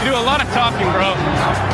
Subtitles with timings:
[0.00, 1.12] You do a lot of talking, bro.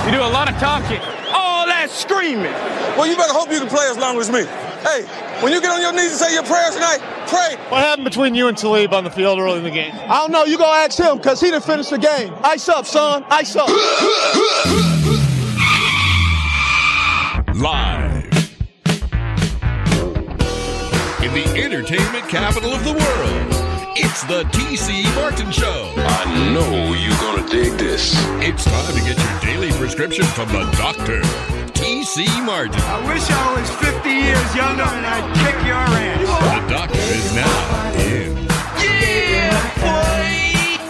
[0.05, 0.99] You do a lot of talking.
[1.33, 2.53] All that screaming.
[2.99, 4.43] Well, you better hope you can play as long as me.
[4.83, 5.07] Hey,
[5.41, 7.57] when you get on your knees and say your prayers tonight, pray.
[7.69, 9.93] What happened between you and Talib on the field early in the game?
[9.95, 10.45] I don't know.
[10.45, 12.35] You go ask him because he didn't finish the game.
[12.43, 13.25] Ice up, son.
[13.31, 13.69] Ice up.
[17.55, 18.27] Live
[21.23, 23.56] in the entertainment capital of the world,
[24.17, 25.93] it's the TC Martin Show.
[25.99, 28.15] I know you're gonna dig this.
[28.41, 31.21] It's time to get your daily prescription from the doctor,
[31.73, 32.81] TC Martin.
[32.81, 36.65] I wish I was 50 years younger and I'd kick your ass.
[36.65, 38.37] The doctor is now in.
[38.81, 40.87] Yeah, boy!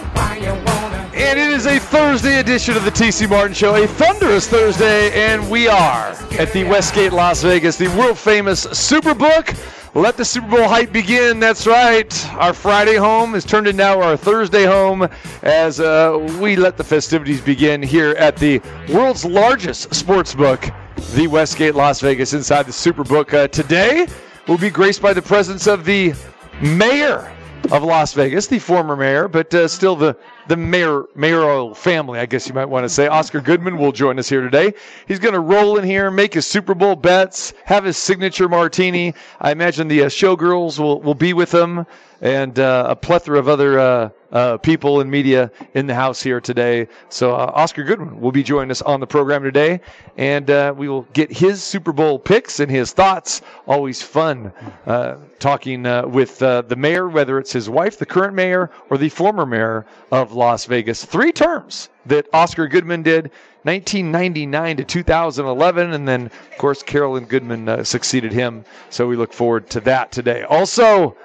[1.13, 5.49] And it is a Thursday edition of the TC Martin Show, a thunderous Thursday, and
[5.49, 9.76] we are at the Westgate Las Vegas, the world famous Superbook.
[9.93, 11.39] Let the Super Bowl hype begin.
[11.39, 12.33] That's right.
[12.35, 15.07] Our Friday home is turned into our Thursday home
[15.41, 20.67] as uh, we let the festivities begin here at the world's largest sports book,
[21.13, 23.33] the Westgate Las Vegas, inside the Superbook.
[23.33, 24.07] Uh, today,
[24.47, 26.13] we'll be graced by the presence of the
[26.61, 27.31] mayor
[27.71, 30.15] of Las Vegas, the former mayor, but uh, still the
[30.47, 33.07] the mayor mayoral family, I guess you might want to say.
[33.07, 34.73] Oscar Goodman will join us here today.
[35.07, 39.13] He's going to roll in here, make his Super Bowl bets, have his signature martini.
[39.41, 41.85] I imagine the uh, showgirls will will be with him,
[42.21, 43.79] and uh, a plethora of other.
[43.79, 46.87] Uh, uh, people and media in the house here today.
[47.09, 49.79] So uh, Oscar Goodman will be joining us on the program today,
[50.17, 53.41] and uh, we will get his Super Bowl picks and his thoughts.
[53.67, 54.51] Always fun
[54.85, 59.45] uh, talking with the mayor, whether it's his wife, the current mayor, or the former
[59.45, 61.05] mayor of Las Vegas.
[61.05, 63.31] Three terms that Oscar Goodman did.
[63.63, 68.63] 1999 to 2011, and then of course Carolyn Goodman succeeded him.
[68.89, 70.43] So we look forward to that today.
[70.43, 71.17] Also,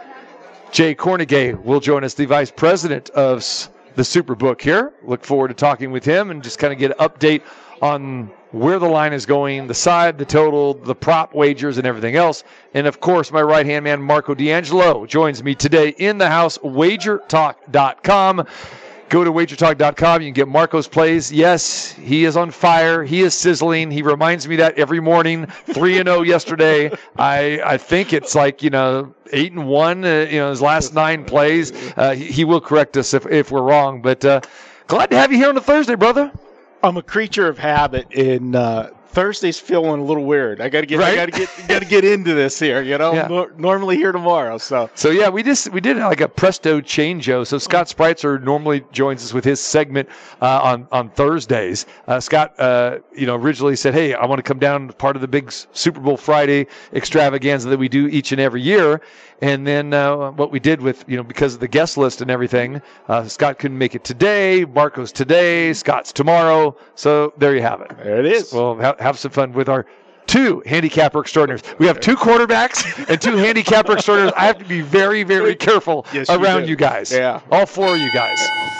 [0.72, 3.40] Jay Kornegay will join us, the vice president of
[3.94, 4.94] the Superbook here.
[5.02, 7.42] Look forward to talking with him and just kind of get an update
[7.82, 12.16] on where the line is going, the side, the total, the prop wagers, and everything
[12.16, 12.44] else.
[12.72, 16.56] And of course, my right hand man, Marco D'Angelo, joins me today in the house,
[16.58, 18.46] wagertalk.com.
[19.12, 20.22] Go to wagertalk.com.
[20.22, 21.30] You can get Marco's plays.
[21.30, 23.04] Yes, he is on fire.
[23.04, 23.90] He is sizzling.
[23.90, 25.44] He reminds me that every morning.
[25.66, 26.90] Three and zero yesterday.
[27.16, 30.02] I I think it's like you know eight and one.
[30.06, 31.72] Uh, you know his last nine plays.
[31.94, 34.00] Uh, he, he will correct us if if we're wrong.
[34.00, 34.40] But uh,
[34.86, 36.32] glad to have you here on a Thursday, brother.
[36.82, 40.60] I'm a creature of habit, in uh, Thursday's feeling a little weird.
[40.60, 42.82] I gotta get, I gotta get, gotta get into this here.
[42.82, 43.26] You know, Yeah.
[43.28, 44.58] Nor- normally here tomorrow.
[44.58, 47.46] So So yeah, we just we did like a presto changeo.
[47.46, 50.08] So Scott Spritzer normally joins us with his segment
[50.40, 51.86] uh, on on Thursdays.
[52.08, 55.16] Uh, Scott, uh, you know, originally said, "Hey, I want to come down to part
[55.16, 59.00] of the big Super Bowl Friday extravaganza that we do each and every year."
[59.42, 62.30] And then uh, what we did with you know because of the guest list and
[62.30, 64.64] everything, uh, Scott couldn't make it today.
[64.64, 65.72] Marco's today.
[65.72, 66.76] Scott's tomorrow.
[66.94, 67.90] So there you have it.
[67.98, 68.52] there it is.
[68.52, 69.84] Well, ha- have some fun with our
[70.26, 71.62] two handicapper extraordinaires.
[71.78, 74.32] We have two quarterbacks and two handicapper extraordinaires.
[74.36, 76.70] I have to be very, very careful Yes, around do.
[76.70, 77.12] you guys.
[77.12, 77.40] Yeah.
[77.50, 78.38] All four of you guys.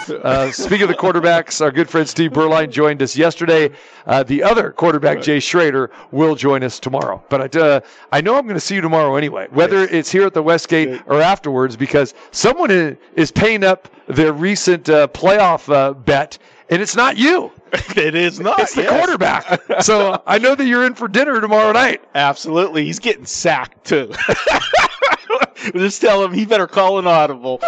[0.09, 3.71] Uh, speaking of the quarterbacks, our good friend Steve Beuerlein joined us yesterday.
[4.05, 7.23] Uh, the other quarterback, Jay Schroeder, will join us tomorrow.
[7.29, 7.79] But I, uh,
[8.11, 11.01] I know I'm going to see you tomorrow anyway, whether it's here at the Westgate
[11.07, 16.37] or afterwards, because someone is paying up their recent uh, playoff uh, bet,
[16.69, 17.51] and it's not you.
[17.95, 18.59] it is not.
[18.59, 18.91] It's the yes.
[18.91, 19.61] quarterback.
[19.81, 22.01] so I know that you're in for dinner tomorrow night.
[22.15, 24.13] Absolutely, he's getting sacked too.
[25.73, 27.59] Just tell him he better call an audible.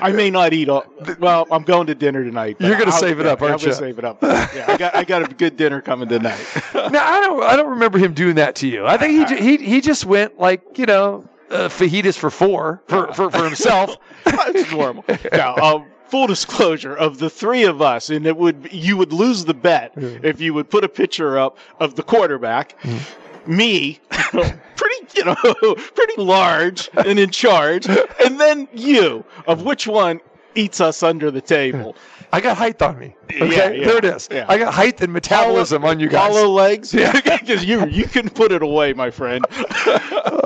[0.00, 0.68] I may not eat.
[0.68, 0.84] All,
[1.20, 2.56] well, I'm going to dinner tonight.
[2.58, 3.66] You're gonna save it up, aren't I'm you?
[3.66, 4.20] gonna save it up.
[4.20, 6.44] Yeah, I got I got a good dinner coming tonight.
[6.74, 8.84] Now I don't I don't remember him doing that to you.
[8.84, 13.12] I think he he he just went like you know uh, fajitas for four for
[13.14, 13.96] for, for himself.
[14.26, 15.04] It's normal.
[15.32, 19.44] Now, um, full disclosure of the three of us, and it would you would lose
[19.44, 23.00] the bet if you would put a picture up of the quarterback, mm.
[23.46, 25.34] me, pretty you know,
[25.94, 30.20] pretty large and in charge, and then you, of which one
[30.54, 31.96] eats us under the table.
[32.34, 33.14] I got height on me.
[33.32, 34.28] Okay, Yeah, yeah, there it is.
[34.28, 34.46] yeah.
[34.48, 36.34] I got height and metabolism on you guys.
[36.34, 39.44] Hollow legs, yeah, because you you can put it away, my friend.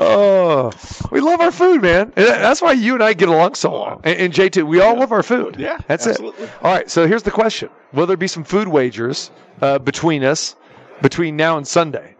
[0.00, 0.70] Oh,
[1.10, 2.12] we love our food, man.
[2.16, 4.00] And that's why you and I get along so well.
[4.04, 5.56] And, and J2, we all love our food.
[5.58, 6.44] Yeah, that's absolutely.
[6.44, 6.50] it.
[6.62, 9.30] All right, so here's the question: Will there be some food wagers
[9.60, 10.56] uh, between us
[11.02, 12.14] between now and Sunday?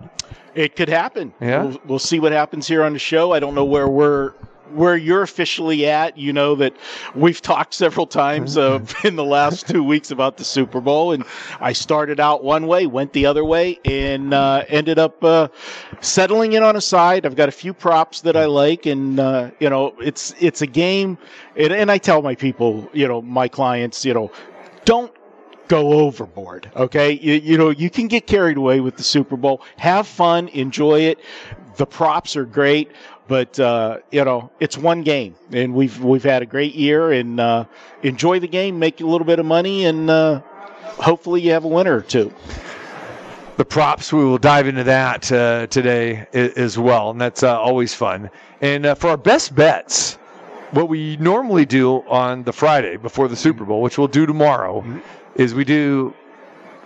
[0.55, 1.33] It could happen.
[1.41, 1.63] Yeah?
[1.65, 3.33] We'll, we'll see what happens here on the show.
[3.33, 4.33] I don't know where we're
[4.73, 6.17] where you're officially at.
[6.17, 6.75] You know that
[7.15, 11.25] we've talked several times uh, in the last two weeks about the Super Bowl, and
[11.61, 15.49] I started out one way, went the other way, and uh, ended up uh,
[16.01, 17.27] settling in on a side.
[17.27, 20.67] I've got a few props that I like, and uh, you know it's it's a
[20.67, 21.19] game,
[21.57, 24.31] and, and I tell my people, you know, my clients, you know,
[24.85, 25.13] don't
[25.69, 26.71] go overboard.
[26.75, 29.63] Okay, you, you know you can get carried away with the Super Bowl.
[29.77, 31.21] Have fun, enjoy it.
[31.79, 32.91] The props are great,
[33.29, 37.13] but uh, you know it's one game, and we've we've had a great year.
[37.13, 37.65] And uh,
[38.03, 40.41] enjoy the game, make a little bit of money, and uh,
[41.01, 42.33] hopefully you have a winner or two.
[43.57, 44.13] the props.
[44.13, 48.29] We will dive into that uh, today as well, and that's uh, always fun.
[48.61, 50.15] And uh, for our best bets,
[50.73, 54.85] what we normally do on the Friday before the Super Bowl, which we'll do tomorrow,
[55.37, 56.13] is we do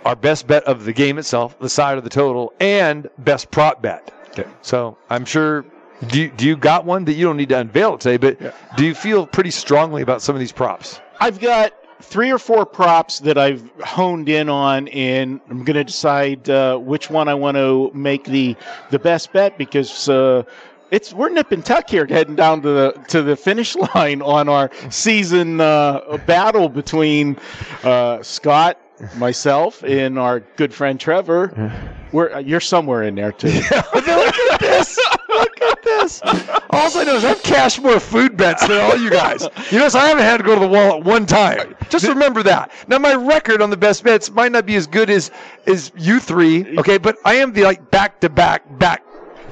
[0.05, 3.81] our best bet of the game itself, the side of the total, and best prop
[3.81, 4.11] bet.
[4.33, 4.49] Okay.
[4.61, 5.65] So I'm sure.
[6.07, 8.17] Do you, do you got one that you don't need to unveil it today?
[8.17, 10.99] But do you feel pretty strongly about some of these props?
[11.21, 15.83] I've got three or four props that I've honed in on, and I'm going to
[15.85, 18.57] decide uh, which one I want to make the
[18.89, 20.43] the best bet because uh,
[20.91, 24.49] it's we're nip and tuck here, heading down to the to the finish line on
[24.49, 27.37] our season uh, battle between
[27.83, 28.79] uh, Scott.
[29.17, 31.71] Myself and our good friend Trevor,
[32.11, 33.47] we're uh, you're somewhere in there too.
[33.93, 34.99] Look at this.
[35.29, 36.21] Look at this.
[36.23, 39.47] All I know is I've cashed more food bets than all you guys.
[39.71, 41.75] You notice I haven't had to go to the wall at one time.
[41.89, 42.71] Just remember that.
[42.87, 45.31] Now my record on the best bets might not be as good as
[45.65, 49.03] as you three, okay, but I am the like back to back back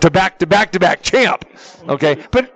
[0.02, 1.46] to back to back to back champ.
[1.88, 2.24] Okay?
[2.32, 2.54] But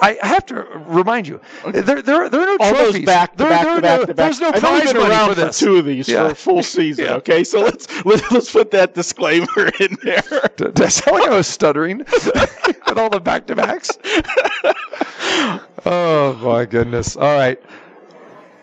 [0.00, 0.54] I have to
[0.86, 2.92] remind you, there, there, there are no All trophies.
[2.94, 4.24] those back to There- back there to are back no- to back.
[4.26, 5.58] There's no I've prize money around for this.
[5.58, 6.26] two of these Yeah.
[6.26, 7.04] for a full season.
[7.04, 7.14] Yeah.
[7.14, 9.46] Okay, so let's let's let's put that disclaimer
[9.80, 10.22] in there.
[10.56, 13.90] Did I sound like I was stuttering with all the back to backs?
[15.86, 17.16] oh my goodness!
[17.16, 17.60] All right,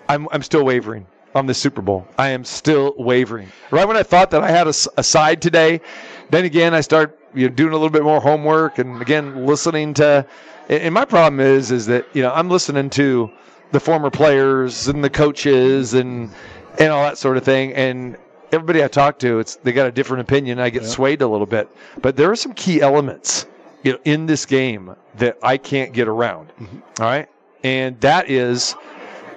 [0.10, 2.08] I'm I'm still wavering on the Super Bowl.
[2.18, 3.52] I am still wavering.
[3.72, 5.82] Right when I thought that I had a side today,
[6.30, 9.94] then again I start you know doing a little bit more homework and again listening
[9.96, 10.26] to.
[10.68, 13.30] And my problem is is that you know I'm listening to
[13.72, 16.32] the former players and the coaches and
[16.80, 18.18] and all that sort of thing and
[18.52, 20.60] everybody I talk to, it's they got a different opinion.
[20.60, 21.70] I get swayed a little bit,
[22.02, 23.46] but there are some key elements
[23.84, 26.50] you know, in this game that I can't get around.
[26.60, 26.80] Mm-hmm.
[27.02, 27.30] All right,
[27.64, 28.76] and that is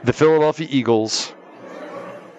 [0.05, 1.35] the Philadelphia Eagles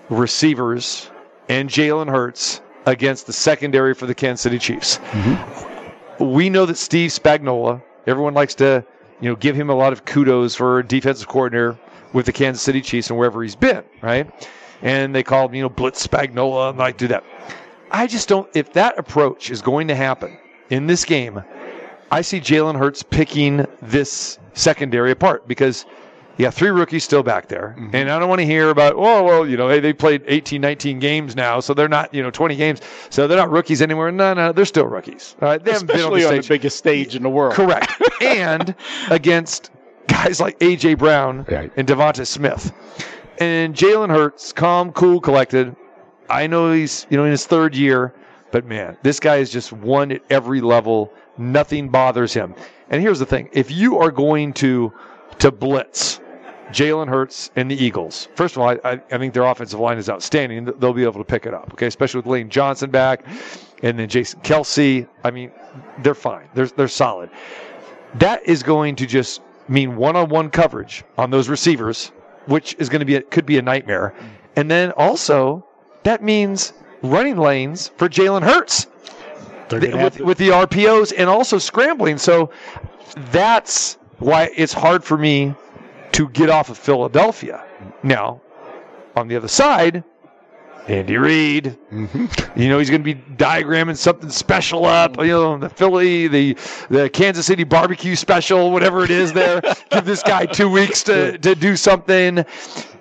[0.09, 1.11] receivers
[1.49, 4.97] and Jalen Hurts against the secondary for the Kansas City Chiefs.
[4.97, 6.31] Mm-hmm.
[6.33, 8.83] We know that Steve Spagnuolo, everyone likes to,
[9.21, 11.77] you know, give him a lot of kudos for defensive coordinator
[12.13, 14.29] with the Kansas City Chiefs and wherever he's been, right?
[14.81, 17.23] And they call him, you know, Blitz Spagnuolo and like do that.
[17.91, 18.49] I just don't.
[18.55, 20.37] If that approach is going to happen
[20.69, 21.43] in this game,
[22.11, 25.85] I see Jalen Hurts picking this secondary apart because
[26.39, 27.75] you got three rookies still back there.
[27.77, 27.93] Mm-hmm.
[27.93, 30.61] And I don't want to hear about, oh, well, you know, hey, they played 18,
[30.61, 34.09] 19 games now, so they're not, you know, 20 games, so they're not rookies anymore.
[34.09, 35.35] No, no, they're still rookies.
[35.41, 37.55] All right, they haven't been on Especially the on the biggest stage in the world.
[37.55, 37.91] Correct.
[38.21, 38.73] and
[39.09, 39.71] against
[40.07, 40.93] guys like A.J.
[40.93, 41.73] Brown Right.
[41.75, 42.71] and Devonta Smith.
[43.39, 45.75] And Jalen Hurts, calm, cool, collected.
[46.29, 48.13] I know he's, you know, in his third year,
[48.51, 51.11] but man, this guy is just won at every level.
[51.37, 52.55] Nothing bothers him.
[52.89, 53.49] And here's the thing.
[53.51, 54.93] If you are going to
[55.39, 56.19] to blitz
[56.71, 60.09] Jalen Hurts and the Eagles, first of all, I, I, think their offensive line is
[60.09, 60.65] outstanding.
[60.65, 63.25] They'll be able to pick it up, okay, especially with Lane Johnson back
[63.83, 65.07] and then Jason Kelce.
[65.23, 65.51] I mean,
[65.99, 66.47] they're fine.
[66.53, 67.29] They're, they're solid.
[68.15, 72.11] That is going to just mean one-on-one coverage on those receivers,
[72.45, 74.13] which is going to be a, could be a nightmare.
[74.55, 75.65] And then also
[76.03, 78.87] that means running lanes for Jalen Hurts
[79.69, 82.17] They're gonna have with, with the RPOs and also scrambling.
[82.17, 82.51] So
[83.31, 85.55] that's why it's hard for me
[86.13, 87.63] to get off of Philadelphia.
[88.03, 88.41] Now,
[89.15, 90.03] on the other side,
[90.87, 92.59] Andy Reid, Mm-hmm.
[92.59, 95.17] you know he's going to be diagramming something special up.
[95.17, 96.57] You know the Philly, the
[96.89, 99.33] the Kansas City barbecue special, whatever it is.
[99.33, 99.61] There,
[99.91, 102.43] give this guy two weeks to to do something.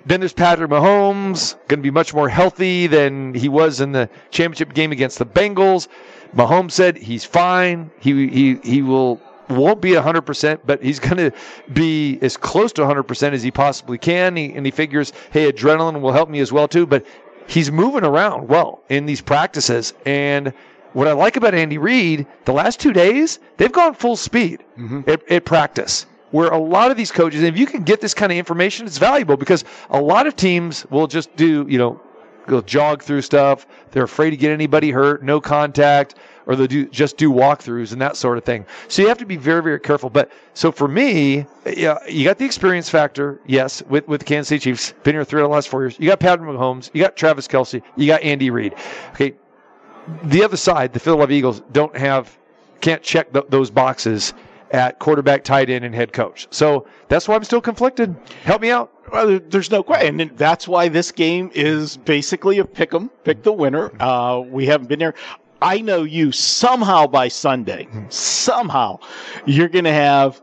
[0.05, 4.09] Then there's Patrick Mahomes, going to be much more healthy than he was in the
[4.31, 5.87] championship game against the Bengals.
[6.35, 7.89] Mahomes said he's fine.
[7.99, 11.31] He he he will won't be 100%, but he's going to
[11.73, 14.35] be as close to 100% as he possibly can.
[14.35, 16.85] He, and he figures, hey, adrenaline will help me as well too.
[16.85, 17.05] But
[17.47, 19.93] he's moving around well in these practices.
[20.05, 20.53] And
[20.93, 25.09] what I like about Andy Reid, the last two days, they've gone full speed mm-hmm.
[25.09, 26.05] at, at practice.
[26.31, 28.85] Where a lot of these coaches, and if you can get this kind of information,
[28.85, 31.99] it's valuable because a lot of teams will just do, you know,
[32.45, 33.65] go jog through stuff.
[33.91, 36.15] They're afraid to get anybody hurt, no contact,
[36.49, 38.65] or they'll do just do walkthroughs and that sort of thing.
[38.87, 40.09] So you have to be very, very careful.
[40.09, 44.49] But so for me, yeah, you got the experience factor, yes, with with the Kansas
[44.49, 44.93] City Chiefs.
[45.03, 45.95] Been here three of the last four years.
[45.99, 48.73] You got Patrick Mahomes, you got Travis Kelce, you got Andy Reid.
[49.11, 49.35] Okay,
[50.23, 52.35] the other side, the Philadelphia Eagles don't have,
[52.81, 54.33] can't check th- those boxes
[54.71, 56.47] at quarterback, tight end, and head coach.
[56.49, 58.15] So that's why I'm still conflicted.
[58.43, 58.91] Help me out.
[59.11, 63.43] Well, there's no question, and that's why this game is basically a pick 'em, pick
[63.43, 63.91] the winner.
[63.99, 65.13] Uh, we haven't been there.
[65.61, 68.99] I know you somehow by Sunday, somehow
[69.45, 70.41] you're going to have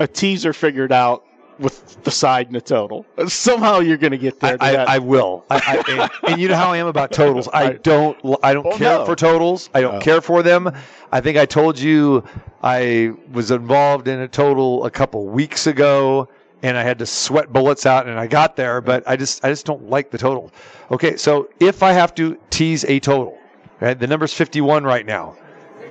[0.00, 1.24] a teaser figured out
[1.58, 3.06] with the side and the total.
[3.28, 4.56] Somehow you're going to get there.
[4.60, 4.94] I, I.
[4.94, 5.44] I will.
[5.50, 7.48] I, I, and, and you know how I am about totals.
[7.52, 8.16] I don't.
[8.42, 9.04] I don't Oh, care no.
[9.06, 9.70] for totals.
[9.74, 10.00] I don't Oh.
[10.00, 10.72] care for them.
[11.12, 12.24] I think I told you
[12.62, 16.28] I was involved in a total a couple weeks ago,
[16.64, 18.80] and I had to sweat bullets out, and I got there.
[18.80, 20.50] But I just, I just don't like the total.
[20.90, 23.38] Okay, so if I have to tease a total,
[23.80, 25.36] right, the number's 51 right now.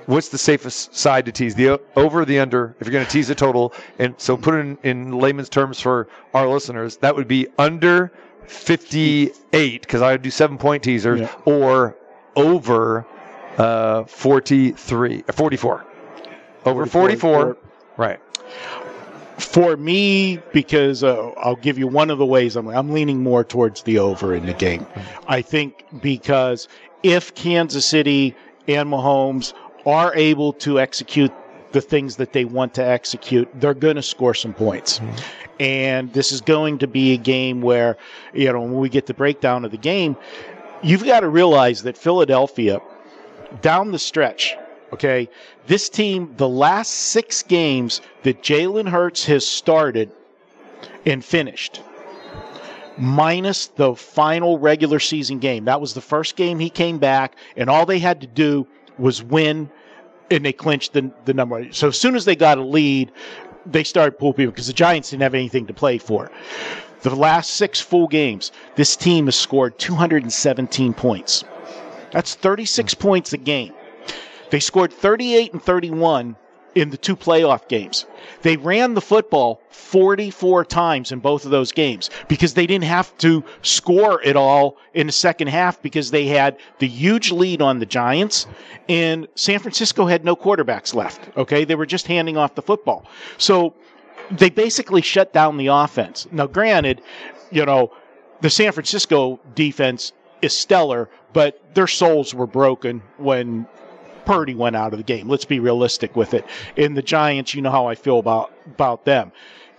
[0.06, 1.54] What's the safest side to tease?
[1.54, 2.76] The over or the under?
[2.78, 5.80] If you're going to tease a total, and so put it in, in layman's terms
[5.80, 8.12] for our listeners, that would be under
[8.46, 11.34] 58 because I would do seven point teasers, Yeah.
[11.46, 11.96] or
[12.36, 13.06] over
[13.56, 15.86] uh, 43, uh, 44.
[16.66, 17.56] Over 44, 44.
[17.96, 18.20] right?
[19.38, 23.42] for me, because uh, I'll give you one of the ways I'm, I'm leaning more
[23.42, 24.86] towards the over in the game.
[25.26, 26.68] I think because
[27.04, 28.34] if Kansas City
[28.66, 29.52] and Mahomes
[29.86, 31.32] are able to execute
[31.72, 34.98] the things that they want to execute, they're going to score some points.
[34.98, 35.16] Mm-hmm.
[35.60, 37.96] And this is going to be a game where,
[38.32, 40.16] you know, when we get the breakdown of the game,
[40.82, 42.80] you've got to realize that Philadelphia,
[43.60, 44.56] down the stretch,
[44.92, 45.28] okay,
[45.66, 50.10] this team, the last six games that Jalen Hurts has started
[51.04, 51.82] and finished,
[52.96, 57.68] minus the final regular season game, that was the first game he came back, and
[57.68, 58.66] all they had to do
[58.98, 59.70] was win,
[60.30, 61.72] and they clinched the, the number.
[61.72, 63.12] So as soon as they got a lead,
[63.66, 66.30] they started pulling people because the Giants didn't have anything to play for.
[67.02, 71.44] The last six full games, this team has scored 217 points.
[72.12, 73.74] That's 36 points a game.
[74.50, 76.36] They scored 38 and 31
[76.74, 78.06] in the two playoff games.
[78.42, 83.16] They ran the football 44 times in both of those games because they didn't have
[83.18, 87.78] to score it all in the second half because they had the huge lead on
[87.78, 88.46] the Giants
[88.88, 91.36] and San Francisco had no quarterbacks left.
[91.36, 91.64] Okay.
[91.64, 93.06] They were just handing off the football.
[93.38, 93.74] So
[94.30, 96.26] they basically shut down the offense.
[96.32, 97.02] Now, granted,
[97.50, 97.92] you know,
[98.40, 100.12] the San Francisco defense
[100.42, 103.66] is stellar, but their souls were broken when
[104.24, 105.28] Purdy went out of the game.
[105.28, 106.44] Let's be realistic with it.
[106.76, 109.32] In the Giants, you know how I feel about about them.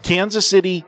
[0.04, 0.86] Kansas City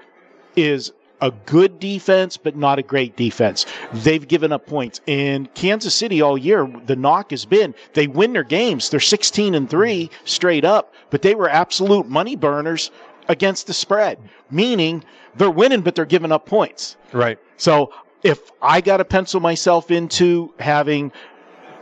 [0.55, 3.65] is a good defense, but not a great defense.
[3.91, 5.01] They've given up points.
[5.07, 8.89] In Kansas City all year, the knock has been they win their games.
[8.89, 12.91] They're 16 and 3 straight up, but they were absolute money burners
[13.27, 14.19] against the spread,
[14.51, 15.03] meaning
[15.35, 16.97] they're winning, but they're giving up points.
[17.11, 17.39] Right.
[17.57, 17.91] So
[18.23, 21.11] if I got to pencil myself into having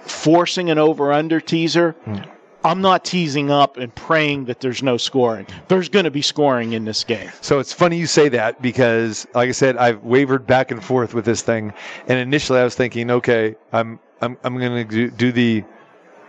[0.06, 1.96] forcing an over under teaser,
[2.64, 5.46] I'm not teasing up and praying that there's no scoring.
[5.68, 7.30] There's going to be scoring in this game.
[7.42, 11.14] So it's funny you say that because, like I said, I've wavered back and forth
[11.14, 11.74] with this thing.
[12.08, 15.64] And initially, I was thinking, okay, I'm I'm I'm going to do, do the,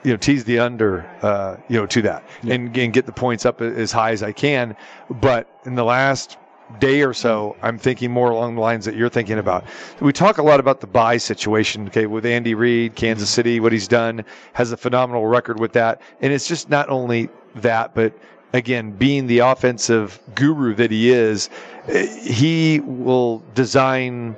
[0.05, 3.47] you know, tease the under, uh, you know, to that and, and get the points
[3.47, 4.77] up as high as I can.
[5.09, 6.37] But in the last
[6.79, 9.65] day or so, I'm thinking more along the lines that you're thinking about.
[10.01, 13.35] We talk a lot about the bye situation, okay, with Andy Reid, Kansas mm-hmm.
[13.35, 16.01] City, what he's done, has a phenomenal record with that.
[16.21, 18.13] And it's just not only that, but
[18.53, 21.51] again, being the offensive guru that he is,
[22.23, 24.37] he will design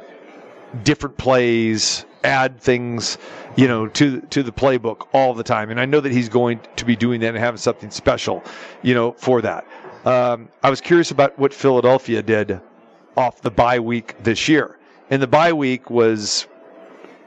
[0.83, 3.17] different plays, add things,
[3.57, 5.71] you know, to to the playbook all the time.
[5.71, 8.43] And I know that he's going to be doing that and having something special,
[8.83, 9.67] you know, for that.
[10.09, 12.59] Um, I was curious about what Philadelphia did
[13.15, 14.79] off the bye week this year,
[15.11, 16.47] and the bye week was,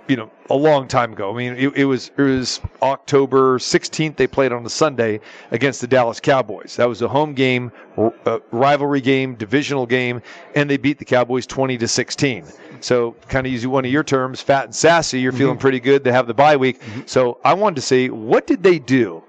[0.07, 1.31] you know, a long time ago.
[1.31, 4.15] I mean, it, it was it was October 16th.
[4.15, 5.19] They played on a Sunday
[5.51, 6.75] against the Dallas Cowboys.
[6.75, 10.19] That was a home game, r- uh, rivalry game, divisional game,
[10.55, 12.45] and they beat the Cowboys 20 to 16.
[12.79, 15.19] So, kind of using one of your terms, fat and sassy.
[15.19, 16.81] You're feeling pretty good to have the bye week.
[17.05, 19.21] So, I wanted to say, what did they do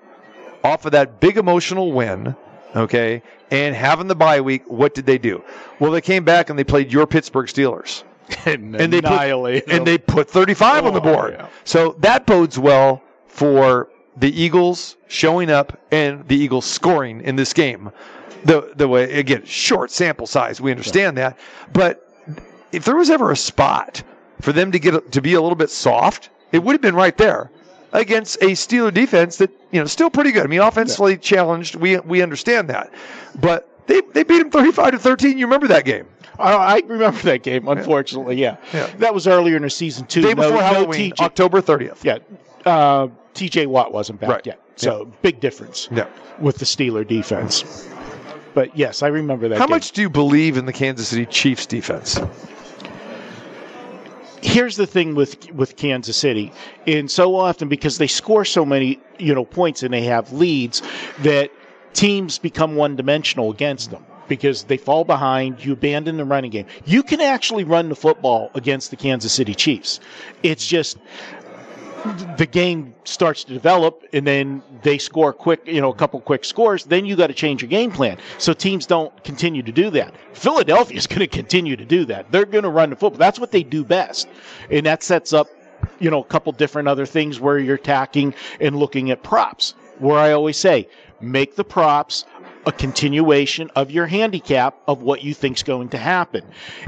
[0.64, 2.34] off of that big emotional win?
[2.74, 5.42] Okay, and having the bye week, what did they do?
[5.78, 8.02] Well, they came back and they played your Pittsburgh Steelers
[8.46, 11.34] And, and they put, and they put 35 on the Oh, board.
[11.38, 11.48] yeah.
[11.64, 17.52] So that bodes well for the Eagles showing up and the Eagles scoring in this
[17.52, 17.90] game.
[18.44, 21.38] The the way again, short sample size, we understand that,
[21.72, 22.08] but
[22.72, 24.02] if there was ever a spot
[24.40, 27.16] for them to get to be a little bit soft, it would have been right
[27.16, 27.50] there
[27.92, 30.44] against a Steeler defense that you know still pretty good.
[30.44, 32.92] I mean, offensively challenged, we we understand that,
[33.40, 35.38] but they they beat them 35 to 13.
[35.38, 36.06] You remember that game?
[36.38, 38.36] I, I remember that game, unfortunately.
[38.36, 38.56] Yeah.
[38.72, 38.86] Yeah.
[38.98, 40.22] That was earlier in the season, too.
[40.22, 42.02] Day No- before no Halloween, TJ October 30th.
[42.02, 42.18] Yeah.
[42.64, 44.46] Uh, TJ Watt wasn't back Right.
[44.46, 44.60] yet.
[44.76, 46.06] So big difference Yeah.
[46.40, 47.86] with the Steeler defense.
[48.54, 49.58] But yes, I remember that.
[49.58, 49.74] How game.
[49.74, 52.18] much do you believe in the Kansas City Chiefs defense?
[54.42, 56.52] Here's the thing with with Kansas City,
[56.86, 60.82] and so often because they score so many you know points and they have leads,
[61.20, 61.50] that
[61.94, 65.64] teams become one dimensional against them because they fall behind.
[65.64, 66.66] You abandon the running game.
[66.84, 70.00] You can actually run the football against the Kansas City Chiefs.
[70.42, 70.98] It's just
[72.36, 76.44] the game starts to develop and then they score quick, you know, a couple quick
[76.44, 78.18] scores, then you got to change your game plan.
[78.38, 80.14] So teams don't continue to do that.
[80.32, 82.30] Philadelphia is going to continue to do that.
[82.32, 83.18] They're going to run the football.
[83.18, 84.28] That's what they do best.
[84.70, 85.48] And that sets up,
[86.00, 89.74] you know, a couple different other things where you're attacking and looking at props.
[89.98, 90.88] Where I always say,
[91.20, 92.24] make the props
[92.66, 96.44] a continuation of your handicap of what you think's going to happen.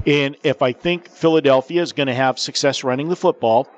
[0.06, 3.68] And if I think Philadelphia is going to have success running the football,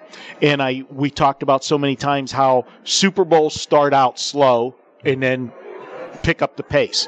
[0.42, 4.74] and I we talked about so many times how Super Bowls start out slow
[5.04, 5.52] and then
[6.22, 7.06] pick up the pace.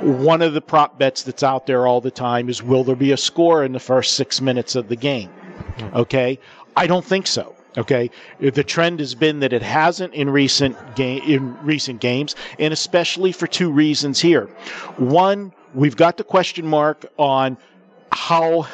[0.00, 3.12] One of the prop bets that's out there all the time is will there be
[3.12, 5.30] a score in the first 6 minutes of the game?
[5.94, 6.38] Okay?
[6.76, 7.55] I don't think so.
[7.76, 12.72] Okay, the trend has been that it hasn't in recent game in recent games, and
[12.72, 14.46] especially for two reasons here.
[14.96, 17.58] One, we've got the question mark on
[18.12, 18.66] how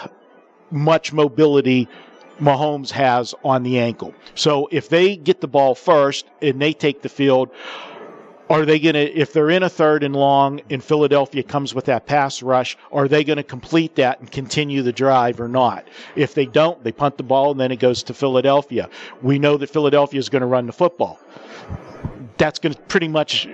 [0.70, 1.88] much mobility
[2.40, 4.14] Mahomes has on the ankle.
[4.34, 7.50] So if they get the ball first and they take the field,
[8.52, 11.86] are they going to, if they're in a third and long and Philadelphia comes with
[11.86, 15.88] that pass rush, are they going to complete that and continue the drive or not?
[16.16, 18.90] If they don't, they punt the ball and then it goes to Philadelphia.
[19.22, 21.18] We know that Philadelphia is going to run the football.
[22.36, 23.48] That's going to pretty much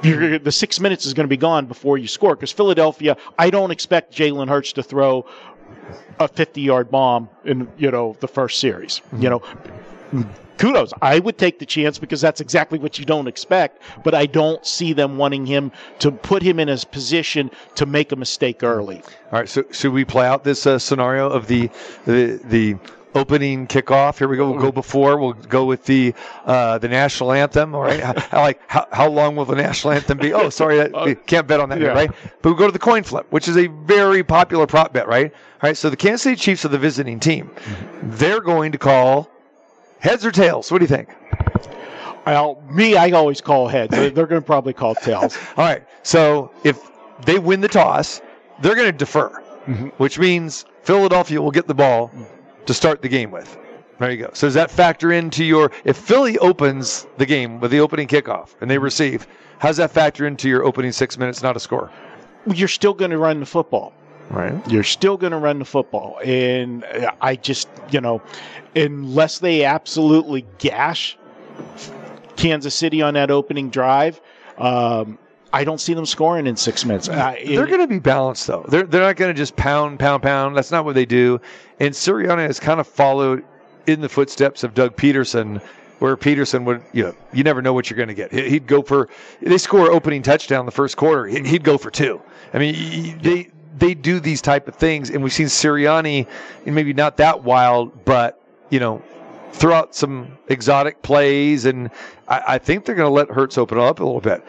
[0.00, 3.18] the six minutes is going to be gone before you score because Philadelphia.
[3.38, 5.26] I don't expect Jalen Hurts to throw
[6.18, 9.02] a 50 yard bomb in you know the first series.
[9.18, 9.42] You know,
[10.60, 10.92] kudos.
[11.02, 13.82] I would take the chance because that's exactly what you don't expect.
[14.04, 18.12] But I don't see them wanting him to put him in his position to make
[18.12, 19.02] a mistake early.
[19.32, 21.70] All right, so should we play out this uh, scenario of the
[22.06, 22.76] the the
[23.14, 24.18] opening kickoff?
[24.18, 24.50] Here we go.
[24.50, 25.18] We'll go before.
[25.18, 26.14] We'll go with the
[26.44, 27.74] uh, the national anthem.
[27.74, 28.00] All right.
[28.00, 30.32] How, like how, how long will the national anthem be?
[30.32, 31.92] Oh, sorry, that, we can't bet on that, yet, Yeah.
[31.92, 32.10] right?
[32.42, 35.32] But we go to the coin flip, which is a very popular prop bet, right?
[35.32, 35.76] All right.
[35.76, 37.50] So the Kansas City Chiefs are the visiting team.
[38.02, 39.30] They're going to call
[40.00, 40.70] heads or tails.
[40.72, 41.08] What do you think?
[42.26, 43.90] Well, me, I always call heads.
[43.90, 45.36] They're, they're going to probably call tails.
[45.56, 45.82] All right.
[46.02, 46.90] So if
[47.24, 48.20] they win the toss,
[48.60, 49.30] they're going to defer,
[49.66, 49.88] mm-hmm.
[49.96, 52.10] which means Philadelphia will get the ball
[52.66, 53.58] to start the game with.
[53.98, 54.30] There you go.
[54.32, 58.54] So does that factor into your if Philly opens the game with the opening kickoff
[58.60, 59.26] and they receive,
[59.58, 61.90] how does that factor into your opening six minutes, not a score?
[62.46, 63.92] You're still going to run the football.
[64.30, 64.54] Right.
[64.70, 66.20] You're still going to run the football.
[66.24, 66.84] And
[67.20, 68.22] I just, you know,
[68.76, 71.18] unless they absolutely gash
[72.36, 74.20] Kansas City on that opening drive,
[74.58, 75.18] um,
[75.52, 77.08] I don't see them scoring in six minutes.
[77.08, 78.64] Uh, They're going to be balanced though.
[78.68, 80.56] They're they're not going to just pound, pound, pound.
[80.56, 81.40] That's not what they do.
[81.80, 83.44] And Sirianni has kind of followed
[83.88, 85.60] in the footsteps of Doug Pederson,
[85.98, 88.30] where Pederson would, you know, you never know what you're going to get.
[88.32, 89.08] He- He'd go for
[89.42, 91.26] they score opening touchdown the first quarter.
[91.26, 92.22] he- He'd go for two.
[92.54, 93.48] I mean, they
[93.80, 96.26] they do these type of things, and we've seen Sirianni,
[96.66, 98.40] and maybe not that wild, but
[98.70, 99.02] you know,
[99.52, 101.90] throw out some exotic plays, and
[102.28, 104.44] I, I think they're going to let Hurts open up a little bit.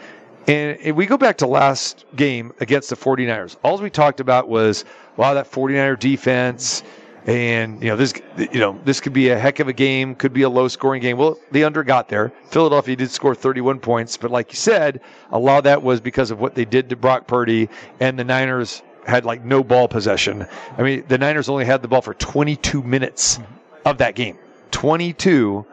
[0.46, 4.48] And if we go back to last game against the 49ers, all we talked about
[4.48, 4.84] was,
[5.16, 6.82] wow, that 49er defense.
[7.26, 10.32] And, you know, this, you know, this could be a heck of a game, could
[10.32, 11.16] be a low scoring game.
[11.16, 12.32] Well, the under got there.
[12.46, 16.32] Philadelphia did score 31 points, but like you said, a lot of that was because
[16.32, 17.68] of what they did to Brock Purdy
[18.00, 20.46] and the Niners had like no ball possession.
[20.78, 23.38] I mean, the Niners only had the ball for 22 minutes
[23.84, 24.38] of that game.
[24.70, 25.66] 22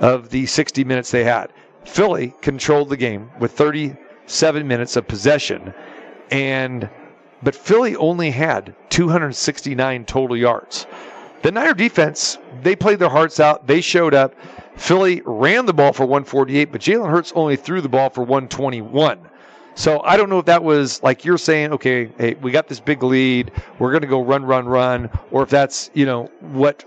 [0.00, 1.52] of the 60 minutes they had.
[1.84, 5.72] Philly controlled the game with 37 minutes of possession,
[6.30, 6.88] and
[7.42, 10.86] but Philly only had 269 total yards.
[11.42, 13.66] The Niner defense, they played their hearts out.
[13.66, 14.34] They showed up.
[14.76, 19.20] Philly ran the ball for 148, but Jalen Hurts only threw the ball for 121.
[19.76, 22.80] So I don't know if that was like you're saying, okay, hey, we got this
[22.80, 26.82] big lead, we're going to go run, run, run, or if that's you know what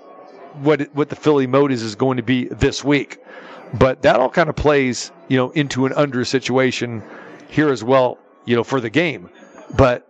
[0.55, 3.19] what what the Philly mode is is going to be this week.
[3.75, 7.03] But that all kind of plays, you know, into an under situation
[7.47, 9.29] here as well, you know, for the game.
[9.77, 10.07] But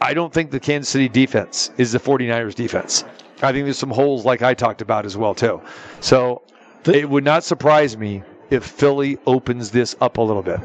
[0.00, 3.02] I don't think the Kansas City defense is the 49ers defense.
[3.42, 5.60] I think there's some holes like I talked about as well too.
[6.00, 6.42] So
[6.84, 10.60] it would not surprise me if Philly opens this up a little bit.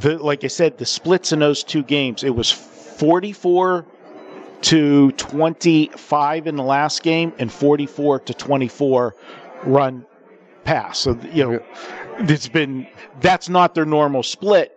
[0.00, 3.86] The, like I said, the splits in those two games, it was 44
[4.60, 9.14] to 25 in the last game and 44 to 24
[9.64, 10.06] run
[10.64, 10.98] pass.
[10.98, 11.62] So you know,
[12.18, 12.86] it's been
[13.20, 14.74] that's not their normal split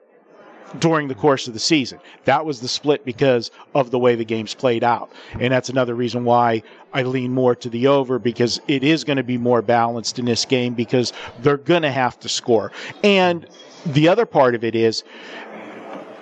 [0.79, 1.99] during the course of the season.
[2.25, 5.11] That was the split because of the way the games played out.
[5.39, 9.17] And that's another reason why I lean more to the over because it is going
[9.17, 12.71] to be more balanced in this game because they're going to have to score.
[13.03, 13.47] And
[13.85, 15.03] the other part of it is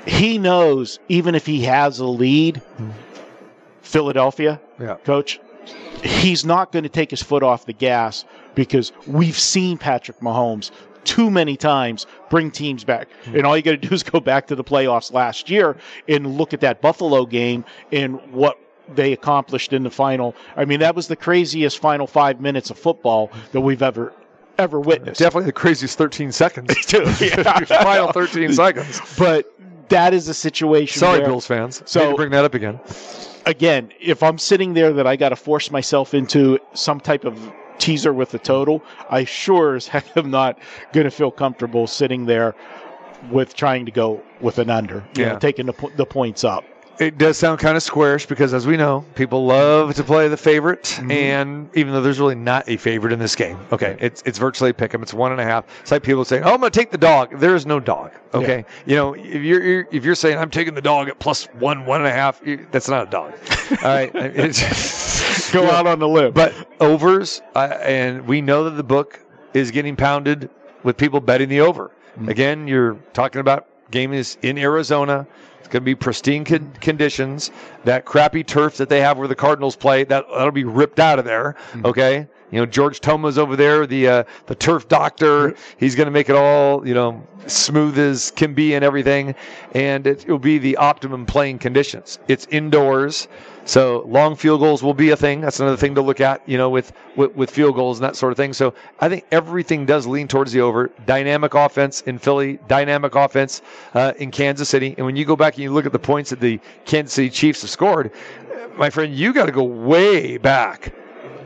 [0.05, 2.61] he knows even if he has a lead,
[3.81, 4.95] Philadelphia, Yeah.
[5.03, 5.39] coach,
[6.03, 10.71] he's not going to take his foot off the gas because we've seen Patrick Mahomes
[11.05, 13.07] too many times bring teams back.
[13.25, 13.37] Hmm.
[13.37, 15.75] And all you got to do is go back to the playoffs last year
[16.07, 18.59] and look at that Buffalo game and what
[18.95, 20.35] they accomplished in the final.
[20.57, 24.13] I mean, that was the craziest final 5 minutes of football that we've ever
[24.59, 25.19] ever uh, witnessed.
[25.19, 26.73] Definitely the craziest 13 seconds.
[27.67, 29.01] Final 13 seconds.
[29.17, 29.51] But
[29.89, 31.81] that is a situation Sorry, where- Bills fans.
[31.85, 32.79] So- bring that up again.
[33.45, 37.51] again, if I'm sitting there that I got to force myself into some type of
[37.79, 40.59] teaser with the total, I sure as heck am not
[40.93, 42.53] going to feel comfortable sitting there
[43.31, 45.33] with trying to go with an under, you Yeah.
[45.33, 46.63] know, taking the, the points up.
[46.99, 50.35] It does sound kind of squarish because, as we know, people love to play the
[50.37, 51.11] favorite, Mm-hmm.
[51.11, 54.71] and even though there's really not a favorite in this game, okay, it's it's virtually
[54.71, 55.01] a pick 'em.
[55.01, 55.63] It's one and a half.
[55.81, 58.11] It's like people saying, "Oh, I'm going to take the dog." There is no dog.
[58.33, 61.45] Okay, you know, if you're, you're if you're saying I'm taking the dog at plus
[61.59, 63.33] one, one and a half, you, that's not a dog.
[63.71, 66.33] All right, It's- Go out on the limb.
[66.33, 69.19] but overs, uh, and we know that the book
[69.53, 70.49] is getting pounded
[70.83, 71.91] with people betting the over.
[72.27, 75.25] Again, you're talking about game is in Arizona.
[75.59, 77.51] It's going to be pristine con- conditions.
[77.83, 81.19] That crappy turf that they have where the Cardinals play, that that'll be ripped out
[81.19, 81.55] of there.
[81.71, 81.85] Mm-hmm.
[81.85, 82.27] Okay.
[82.51, 85.55] You know, George Toma's over there, the uh, the turf doctor.
[85.77, 89.35] He's going to make it all, you know, smooth as can be and everything.
[89.75, 92.19] And it will be the optimum playing conditions.
[92.27, 93.27] It's indoors.
[93.65, 95.41] So long field goals will be a thing.
[95.41, 98.15] That's another thing to look at, you know, with, with, with field goals and that
[98.15, 98.51] sort of thing.
[98.51, 100.89] So I think everything does lean towards the over.
[101.05, 103.61] Dynamic offense in Philly, dynamic offense
[103.93, 104.95] uh, in Kansas City.
[104.97, 107.29] And when you go back and you look at the points that the Kansas City
[107.29, 108.11] Chiefs have scored,
[108.75, 110.93] my friend, you got to go way back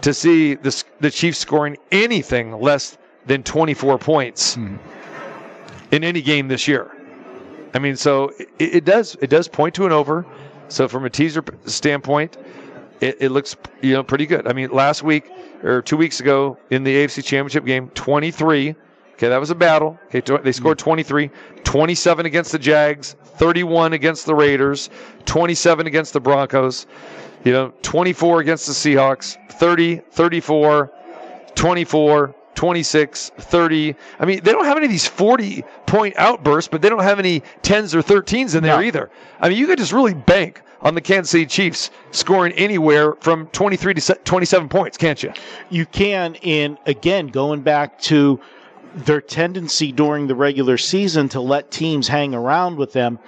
[0.03, 4.75] to see the, the Chiefs scoring anything less than 24 points hmm.
[5.91, 6.91] in any game this year.
[7.73, 10.25] I mean, so it, it does it does point to an over.
[10.67, 12.37] So from a teaser standpoint,
[13.01, 14.47] it, it looks you know pretty good.
[14.47, 15.31] I mean, last week
[15.63, 18.75] or two weeks ago in the AFC Championship game, 23.
[19.13, 19.97] Okay, that was a battle.
[20.13, 21.29] Okay, they scored 23,
[21.63, 24.89] 27 against the Jags, 31 against the Raiders,
[25.25, 26.87] 27 against the Broncos.
[27.43, 30.91] You know, 24 against the Seahawks, 30, 34,
[31.55, 33.95] 24, 26, 30.
[34.19, 37.19] I mean, they don't have any of these 40 point outbursts, but they don't have
[37.19, 38.81] any 10s or 13s in there No.
[38.81, 39.11] either.
[39.41, 43.47] I mean, you could just really bank on the Kansas City Chiefs scoring anywhere from
[43.47, 45.33] 23 to 27 points, can't you?
[45.69, 48.39] you can in again going back to
[48.95, 53.19] their tendency during the regular season to let teams hang around with them.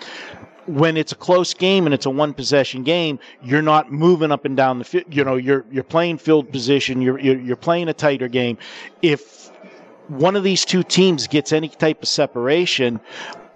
[0.67, 4.45] When it's a close game and it's a one possession game you're not moving up
[4.45, 5.06] and down the field.
[5.10, 7.01] You know you're you're playing field position.
[7.01, 8.58] You're, you're you're playing a tighter game.
[9.04, 9.51] If
[10.08, 12.99] one of these two teams gets any type of separation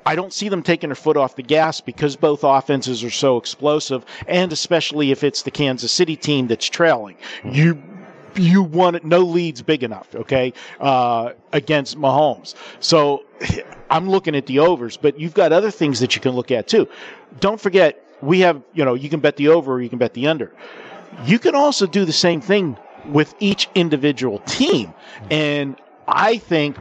[0.05, 3.37] I don't see them taking their foot off the gas because both offenses are so
[3.37, 7.15] explosive, and especially if it's the Kansas City team that's trailing.
[7.43, 7.81] You
[8.35, 12.55] you want it, no leads big enough, okay, uh, against Mahomes.
[12.79, 13.23] So
[13.89, 16.67] I'm looking at the overs, but you've got other things that you can look at
[16.67, 16.87] too.
[17.39, 20.13] Don't forget, we have you know you can bet the over or you can bet
[20.13, 20.51] the under.
[21.25, 24.93] You can also do the same thing with each individual team,
[25.31, 25.75] and
[26.07, 26.77] I think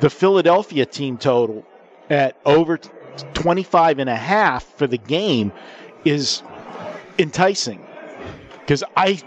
[0.00, 1.64] the Philadelphia team total
[2.08, 2.90] at over t-
[3.34, 5.52] 25 and a half for the game
[6.04, 6.42] is
[7.18, 7.86] enticing
[8.60, 9.20] because I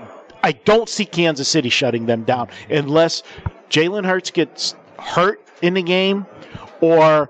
[0.43, 3.23] I don't see Kansas City shutting them down unless
[3.69, 6.25] Jalen Hurts gets hurt in the game
[6.81, 7.29] or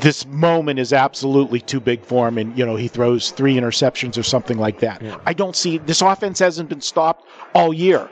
[0.00, 4.16] this moment is absolutely too big for him and you know he throws three interceptions
[4.16, 5.02] or something like that.
[5.26, 8.08] I don't see this offense hasn't been stopped all year.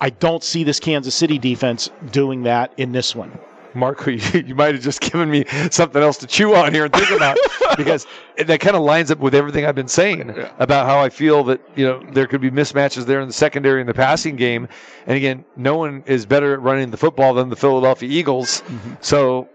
[0.00, 3.38] I don't see this Kansas City defense doing that in this one.
[3.74, 6.92] Marco, you, you might have just given me something else to chew on here and
[6.92, 7.36] think about
[7.76, 8.06] because
[8.36, 11.60] that kind of lines up with everything I've been saying about how I feel that
[11.76, 14.68] you know there could be mismatches there in the secondary and the passing game.
[15.06, 18.62] And again, no one is better at running the football than the Philadelphia Eagles.
[18.62, 18.94] Mm-hmm.
[19.00, 19.48] So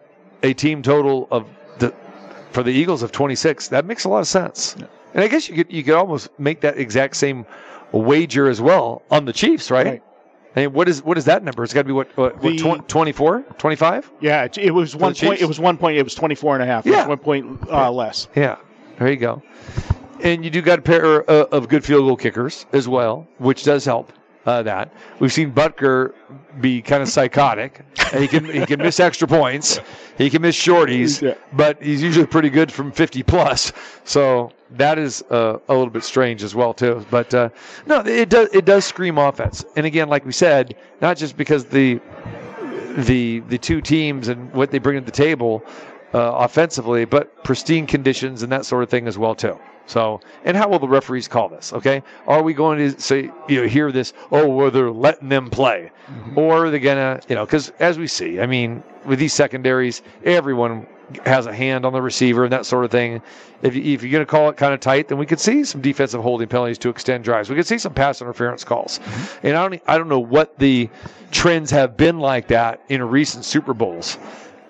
[0.44, 1.48] a team total of
[1.80, 1.94] the
[2.52, 4.76] for the Eagles of 26 that makes a lot of sense.
[5.14, 7.46] And I guess you could you could almost make that exact same
[7.92, 9.86] wager as well on the Chiefs, right?
[9.86, 10.04] Right.
[10.58, 11.64] I mean, what is what is that number?
[11.64, 14.12] It's got to be what, what, what The- tw- 24, 25?
[14.22, 15.40] Yeah, it, it was one point.
[15.40, 15.98] It was one point.
[15.98, 16.88] It was 24 and a half.
[16.88, 17.00] It Yeah.
[17.02, 18.28] was one point uh, less.
[18.36, 18.58] Yeah,
[18.98, 19.44] there you go.
[20.24, 23.64] And you do got a pair uh, of good field goal kickers as well, which
[23.66, 24.12] does help.
[24.48, 24.92] Uh, that.
[25.20, 26.14] We've seen Butker
[26.62, 27.82] be kind of psychotic.
[28.18, 29.80] He can he can miss extra points.
[30.18, 31.36] He can miss shorties, Yeah.
[31.54, 33.74] but he's usually pretty good from 50 plus.
[34.06, 37.06] So that is uh, a little bit strange as well too.
[37.12, 37.50] But uh,
[37.86, 39.66] no, it does it does scream offense.
[39.76, 42.00] And again, like we said, not just because the
[42.96, 45.62] the the two teams and what they bring to the table
[46.14, 49.60] uh, offensively, but pristine conditions and that sort of thing as well too.
[49.88, 51.74] So, and how will the referees call this?
[51.74, 54.14] Okay, are we going to say you know hear this?
[54.32, 56.38] Oh, well, they're letting them play, mm-hmm.
[56.38, 57.46] or are they gonna you know?
[57.46, 60.86] Because as we see, I mean, with these secondaries, everyone
[61.26, 63.22] has a hand on the receiver and that sort of thing.
[63.62, 65.64] If, you, if you're going to call it kind of tight, then we could see
[65.64, 67.50] some defensive holding penalties to extend drives.
[67.50, 69.00] We could see some pass interference calls.
[69.00, 69.48] Mm-hmm.
[69.48, 70.90] And I don't, I don't know what the
[71.32, 74.18] trends have been like that in recent Super Bowls.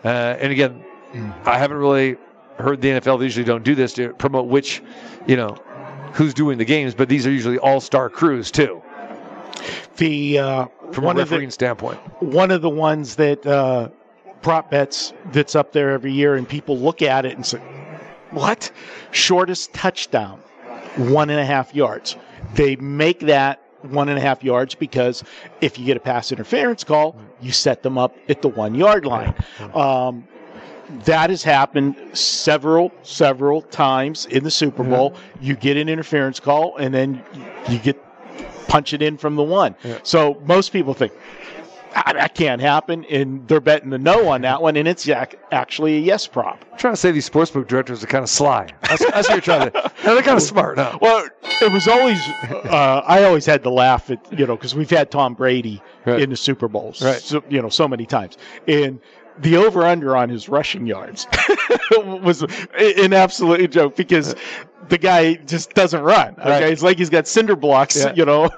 [0.05, 1.47] Uh, and again, mm.
[1.47, 2.17] I haven't really
[2.57, 3.21] heard the NFL.
[3.23, 4.81] Usually don't do this to promote which,
[5.27, 5.57] you know,
[6.13, 8.81] who's doing the games, but these are usually all-star crews too,
[9.97, 11.99] The uh, from one a of the refereeing standpoint.
[12.21, 13.89] one of the ones that uh,
[14.41, 17.59] prop bets that's up there every year, and people look at it and say,
[18.31, 18.71] "What?
[19.11, 20.39] Shortest touchdown,
[20.95, 22.15] one and a half yards."
[22.55, 25.23] They make that one and a half yards because
[25.61, 29.05] if you get a pass interference call, you set them up at the one yard
[29.05, 29.35] line.
[29.73, 30.27] Um,
[31.05, 35.15] that has happened several, several times in the Super Bowl.
[35.41, 37.23] You get an interference call, and then
[37.69, 38.01] you get
[38.67, 39.75] punch it in from the one.
[40.03, 41.13] So most people think
[41.95, 45.07] "Ah, that can't happen, and they're betting the no on that one, and it's
[45.51, 46.63] actually a yes prop.
[46.71, 48.67] I'm trying to say these sportsbook directors are kind of sly.
[48.83, 49.91] That's, that's what you're trying to.
[50.03, 50.77] They're kind of smart.
[50.77, 50.97] Huh?
[51.01, 51.27] Well,
[51.61, 55.11] it was always uh, I always had to laugh at you know because we've had
[55.11, 56.21] Tom Brady Right.
[56.21, 57.21] in the Super Bowls, Right.
[57.21, 59.01] So, you know, so many times, and
[59.39, 61.27] the over under on his rushing yards
[61.91, 62.41] was
[62.79, 64.35] an absolute joke because
[64.89, 66.33] the guy just doesn't run.
[66.39, 66.63] Okay, Right.
[66.63, 68.13] it's like he's got cinder blocks, Yeah.
[68.15, 68.43] you know,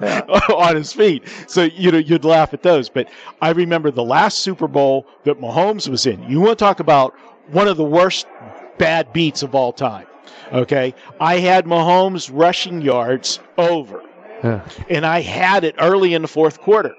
[0.56, 1.24] on his feet.
[1.48, 2.88] So you know you'd laugh at those.
[2.88, 3.08] But
[3.42, 6.22] I remember the last Super Bowl that Mahomes was in.
[6.30, 7.14] You want to talk about
[7.50, 8.26] one of the worst
[8.78, 10.06] bad beats of all time?
[10.52, 14.02] Okay, I had Mahomes rushing yards over,
[14.42, 14.64] Yeah.
[14.88, 16.94] and I had it early in the fourth quarter.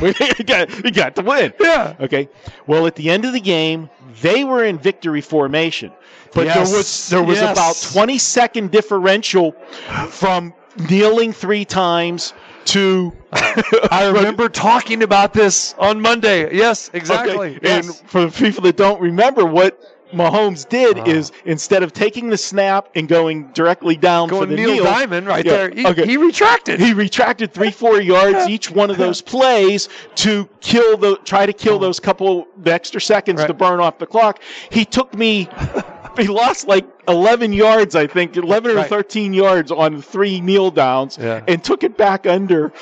[0.02, 1.52] We got, we got to win.
[1.60, 1.94] Yeah.
[2.00, 2.28] Okay.
[2.66, 3.88] Well, at the end of the game,
[4.22, 5.92] they were in victory formation,
[6.32, 6.54] but Yes.
[6.70, 7.52] there was there was Yes.
[7.52, 9.52] about twenty second differential
[10.10, 10.52] from
[10.90, 12.32] kneeling three times
[12.66, 13.12] to.
[13.90, 16.54] I remember talking about this on Monday.
[16.54, 17.56] Yes, exactly.
[17.56, 18.00] Okay, Yes.
[18.00, 19.80] And for the people that don't remember, what
[20.12, 24.84] Mahomes did is instead of taking the snap and going directly down for the Neil
[24.84, 25.70] Diamond right Yeah, there.
[25.70, 26.06] He, okay.
[26.06, 26.78] he retracted.
[26.80, 31.52] he retracted three, four yards each one of those plays to kill the try to
[31.52, 34.40] kill those couple extra seconds to burn off the clock.
[34.70, 35.48] He took me.
[36.16, 38.88] He lost like 11 yards, I think, 11 or Right.
[38.88, 41.42] 13 yards on three kneel downs, Yeah.
[41.46, 42.72] and took it back under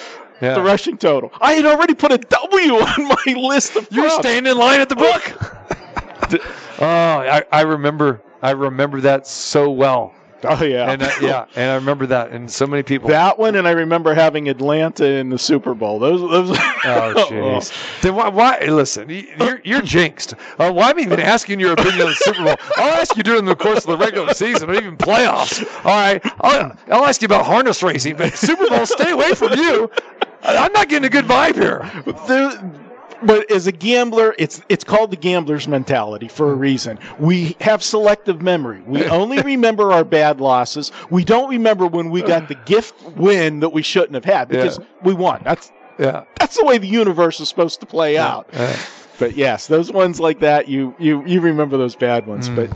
[0.41, 0.55] Yeah.
[0.55, 1.33] the rushing total.
[1.41, 3.89] I had already put a W on my list of.
[3.91, 4.21] You're props.
[4.23, 6.41] staying in line at the book.
[6.81, 8.21] oh, I, I remember.
[8.43, 10.13] I remember that so well.
[10.47, 13.09] Oh yeah, And uh, yeah, and I remember that, and so many people.
[13.09, 15.99] that one, and I remember having Atlanta in the Super Bowl.
[15.99, 16.51] Those, those.
[16.51, 17.73] Oh jeez.
[18.03, 18.29] then why?
[18.29, 18.59] Why?
[18.67, 20.35] Listen, you're you're jinxed.
[20.59, 22.57] Uh, why am I even asking your opinion on the Super Bowl?
[22.77, 25.65] I'll ask you during the course of the regular season, or even playoffs.
[25.87, 26.21] All right.
[26.43, 29.91] I'll, I'll ask you about harness racing, but Super Bowl, stay away from you.
[30.43, 31.91] I'm not getting a good vibe here.
[32.29, 32.71] There-
[33.27, 36.99] but as a gambler, it's it's called the gambler's mentality for a reason.
[37.19, 38.83] We have selective memory.
[38.87, 40.93] We only remember our bad losses.
[41.11, 44.79] We don't remember when we got the gift win that we shouldn't have had because
[44.79, 44.85] Yeah.
[45.03, 45.41] we won.
[45.45, 46.25] That's Yeah.
[46.39, 48.49] that's the way the universe is supposed to play out.
[49.19, 52.49] But yes, those ones like that, you you you remember those bad ones.
[52.49, 52.71] But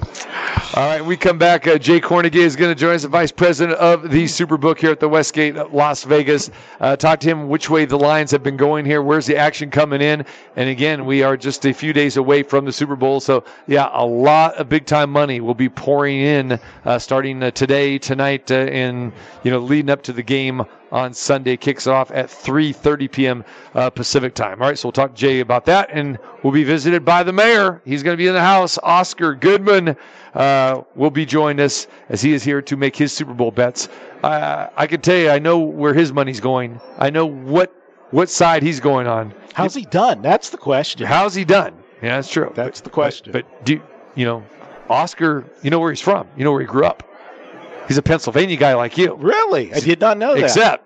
[0.75, 1.67] All right, we come back.
[1.67, 4.91] Uh, Jay Kornegay is going to join us, the vice president of the Superbook here
[4.91, 6.51] at the Westgate, Las Vegas.
[6.81, 9.03] Uh, talk to him which way the lines have been going here.
[9.03, 10.25] Where's the action coming in?
[10.57, 13.91] And again, we are just a few days away from the Super Bowl, so yeah,
[13.93, 18.51] a lot of big time money will be pouring in uh, starting uh, today, tonight,
[18.51, 21.57] uh, and you know leading up to the game on Sunday.
[21.57, 23.45] Kicks off at 3:30 p.m.
[23.75, 24.61] Uh, Pacific time.
[24.63, 27.33] All right, so we'll talk to Jay about that, and we'll be visited by the
[27.33, 27.81] mayor.
[27.85, 28.79] He's going to be in the house.
[28.83, 29.97] Oscar Goodman
[30.35, 33.89] uh, will be joining us as he is here to make his Super Bowl bets.
[34.23, 36.81] Uh, I can tell you, I know where his money's going.
[36.99, 37.73] I know what
[38.11, 39.35] what side he's going on.
[39.53, 40.23] how's he done?
[40.23, 41.07] That's the question.
[41.07, 41.75] How's he done?
[42.03, 42.51] Yeah, that's true.
[42.55, 43.33] That's But- the question.
[43.33, 43.81] But, but do
[44.15, 44.43] you know
[44.89, 45.45] Oscar?
[45.63, 46.27] You know where he's from.
[46.37, 47.03] You know where he grew up.
[47.89, 49.15] He's a Pennsylvania guy like you.
[49.15, 50.45] Really, I did not know that.
[50.45, 50.85] Except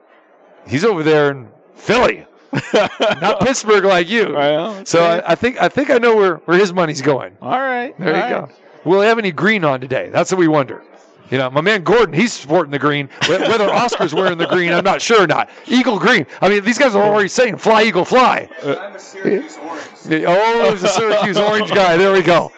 [0.66, 2.26] he's over there in Philly,
[2.72, 4.34] not Pittsburgh like you.
[4.34, 5.24] Well, So okay.
[5.26, 7.36] I, I think I think I know where, where his money's going.
[7.42, 8.48] all right, There all you right.
[8.48, 8.52] go.
[8.84, 10.08] Will he have any green on today?
[10.10, 10.82] That's what we wonder.
[11.30, 13.08] You know, my man Gordon, he's sporting the green.
[13.26, 15.48] Whether Oscar's wearing the green, I'm not sure or not.
[15.66, 16.26] Eagle green.
[16.42, 20.26] I mean, these guys are already saying "Fly, Eagle, fly." I'm a Syracuse orange.
[20.26, 21.96] Oh, there's a Syracuse orange guy.
[21.96, 22.52] There we go.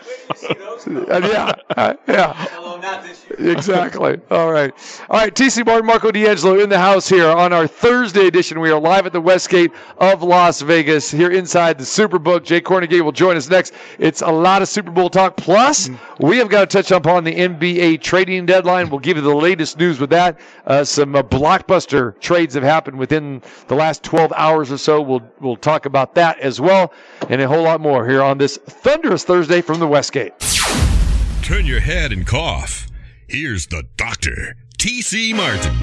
[0.87, 2.46] Yeah, uh, yeah.
[2.59, 3.50] Although not this year.
[3.52, 4.20] Exactly.
[4.30, 4.72] All right.
[5.09, 5.35] All right.
[5.35, 8.61] TC Martin, Marco D'Angelo in the house here on our Thursday edition.
[8.61, 12.44] We are live at the Westgate of Las Vegas here inside the Superbook.
[12.44, 13.72] Jay Kornegay will join us next.
[13.98, 15.37] It's a lot of Super Bowl talk.
[15.37, 15.88] Plus,
[16.20, 18.90] we have got to touch upon the NBA trading deadline.
[18.90, 20.38] We'll give you the latest news with that.
[20.66, 25.00] Uh, some uh, blockbuster trades have happened within the last 12 hours or so.
[25.00, 26.92] We'll we'll talk about that as well,
[27.28, 30.33] and a whole lot more here on this thunderous Thursday from the Westgate.
[31.42, 32.86] Turn your head and cough.
[33.28, 35.32] Here's the doctor, T.C.
[35.32, 35.74] Martin.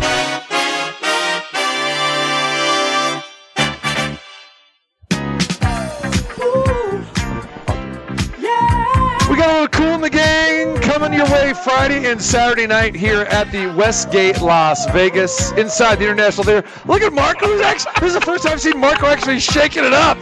[9.29, 12.93] We got a little cool in the gang coming your way Friday and Saturday night
[12.93, 16.67] here at the Westgate Las Vegas inside the International Theater.
[16.85, 17.57] Look at Marco.
[17.57, 20.19] This is the first time I've seen Marco actually shaking it up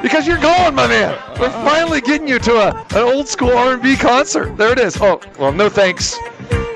[0.00, 1.18] because you're going, my man.
[1.40, 4.56] We're finally getting you to a, an old school R&B concert.
[4.56, 4.96] There it is.
[5.00, 6.16] Oh, well, no thanks.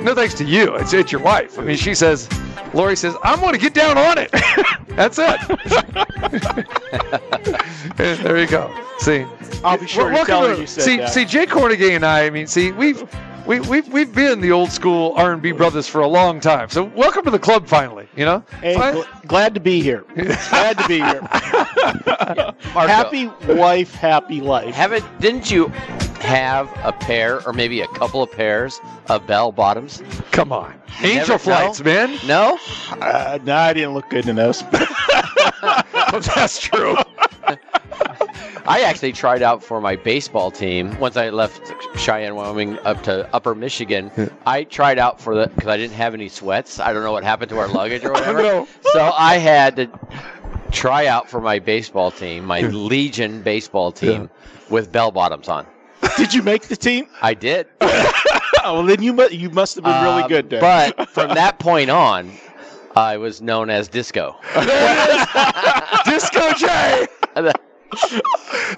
[0.02, 0.74] No thanks to you.
[0.74, 1.56] It's, it's your wife.
[1.56, 2.28] I mean, she says,
[2.72, 4.32] Lori says, I'm going to get down on it.
[4.96, 5.38] That's it.
[7.96, 8.68] there you go.
[8.98, 9.24] See,
[9.62, 11.12] I'll be sure to tell her you said see, that.
[11.12, 12.26] see, Jay Kornegay and I.
[12.26, 13.08] I mean, see, we've
[13.46, 16.68] we, we've we've been the old school R and B brothers for a long time.
[16.70, 18.08] So welcome to the club, finally.
[18.16, 20.04] You know, Hey, gl- glad to be here.
[20.14, 21.20] glad to be here.
[22.72, 24.74] happy wife, happy life.
[24.74, 25.68] Haven't didn't you
[26.20, 30.02] have a pair or maybe a couple of pairs of bell bottoms?
[30.30, 31.84] come on, angel Never- flights, no?
[31.84, 32.18] man.
[32.26, 32.58] No?
[32.92, 34.62] Uh, no, I didn't look good in those.
[36.34, 36.96] That's true.
[38.66, 41.60] I actually tried out for my baseball team once I left
[41.98, 44.10] Cheyenne, Wyoming, up to Upper Michigan.
[44.46, 46.80] I tried out for the because I didn't have any sweats.
[46.80, 48.42] I don't know what happened to our luggage or whatever.
[48.42, 48.68] No.
[48.92, 49.90] So I had to
[50.72, 54.30] try out for my baseball team, my Legion baseball team,
[54.70, 55.66] with bell bottoms on.
[56.16, 57.06] Did you make the team?
[57.22, 57.66] I did.
[58.66, 60.48] Oh, well, then you mu- you must have been really Um, good.
[60.48, 60.62] Then.
[60.62, 62.32] But from that point on,
[62.96, 64.36] I was known as Disco.
[66.06, 67.06] Disco J.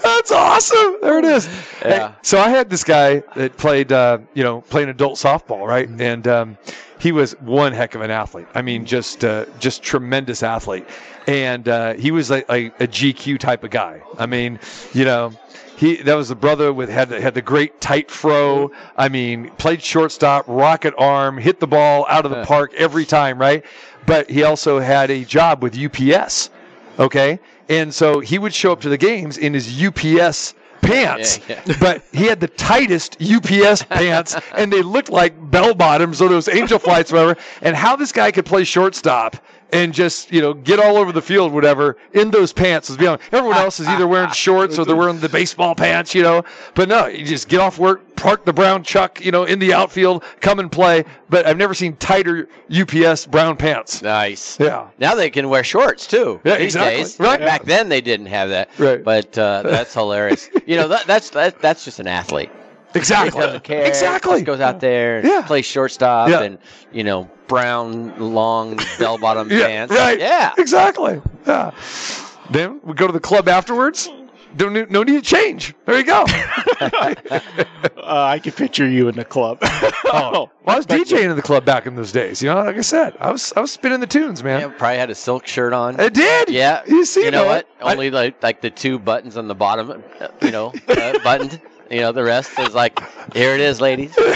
[0.02, 0.96] That's awesome.
[1.00, 1.48] There it is.
[1.82, 2.14] Yeah.
[2.22, 5.88] so I had this guy that played, uh, you know, playing adult softball, right?
[5.88, 6.58] And um,
[6.98, 8.46] he was one heck of an athlete.
[8.54, 10.86] I mean, just uh, just tremendous athlete.
[11.26, 14.02] And uh, he was like a, a GQ type of guy.
[14.18, 14.58] I mean,
[14.92, 15.32] you know.
[15.76, 18.70] He that was the brother with had had the great tight fro.
[18.96, 23.38] I mean, played shortstop, rocket arm, hit the ball out of the park every time,
[23.38, 23.62] right?
[24.06, 26.48] But he also had a job with UPS.
[26.98, 27.38] Okay.
[27.68, 31.76] And so he would show up to the games in his UPS pants, Yeah, yeah.
[31.80, 36.48] but he had the tightest UPS pants and they looked like bell bottoms or those
[36.48, 37.36] angel flights, whatever.
[37.62, 39.36] And how this guy could play shortstop
[39.72, 43.20] and just, you know, get all over the field, whatever, in those pants is beyond.
[43.32, 46.44] Everyone else is either wearing shorts or they're wearing the baseball pants, you know.
[46.74, 49.72] But no, you just get off work, park the brown chuck, you know, in the
[49.72, 51.04] outfield, come and play.
[51.28, 54.02] But I've never seen tighter UPS brown pants.
[54.02, 54.58] Nice.
[54.60, 54.88] Yeah.
[54.98, 56.40] Now they can wear shorts too.
[56.44, 56.96] Yeah, these exactly.
[57.02, 57.20] days.
[57.20, 57.40] Right.
[57.40, 58.70] Back then they didn't have that.
[58.78, 59.02] Right.
[59.02, 60.48] But uh, that's hilarious.
[60.66, 62.50] you know, that, that's that, that's just an athlete.
[62.96, 63.40] Exactly.
[63.40, 63.84] He doesn't care.
[63.84, 64.34] Exactly.
[64.36, 65.42] Just goes out there, and Yeah.
[65.46, 66.42] plays shortstop, Yeah.
[66.42, 66.58] and
[66.92, 69.94] you know, brown long bell bottom Yeah, pants.
[69.94, 70.18] right.
[70.18, 70.52] Yeah.
[70.58, 71.20] Exactly.
[71.46, 71.70] Yeah.
[72.50, 74.08] Then we go to the club afterwards.
[74.56, 75.74] Don't need, no need to change.
[75.84, 76.24] There you go.
[76.80, 77.10] uh,
[78.06, 79.58] I can picture you in the club.
[80.06, 82.42] oh, well, I was DJing in the club back in those days.
[82.42, 84.60] You know, like I said, I was I was spinning the tunes, man.
[84.60, 86.00] Yeah, probably had a silk shirt on.
[86.00, 86.48] I did.
[86.48, 86.82] Yeah.
[86.86, 87.66] You see You know that?
[87.80, 87.92] what?
[87.92, 91.60] Only like like the two buttons on the bottom, uh, you know, uh, buttoned.
[91.90, 92.98] You know, the rest is like,
[93.34, 94.16] here it is, ladies.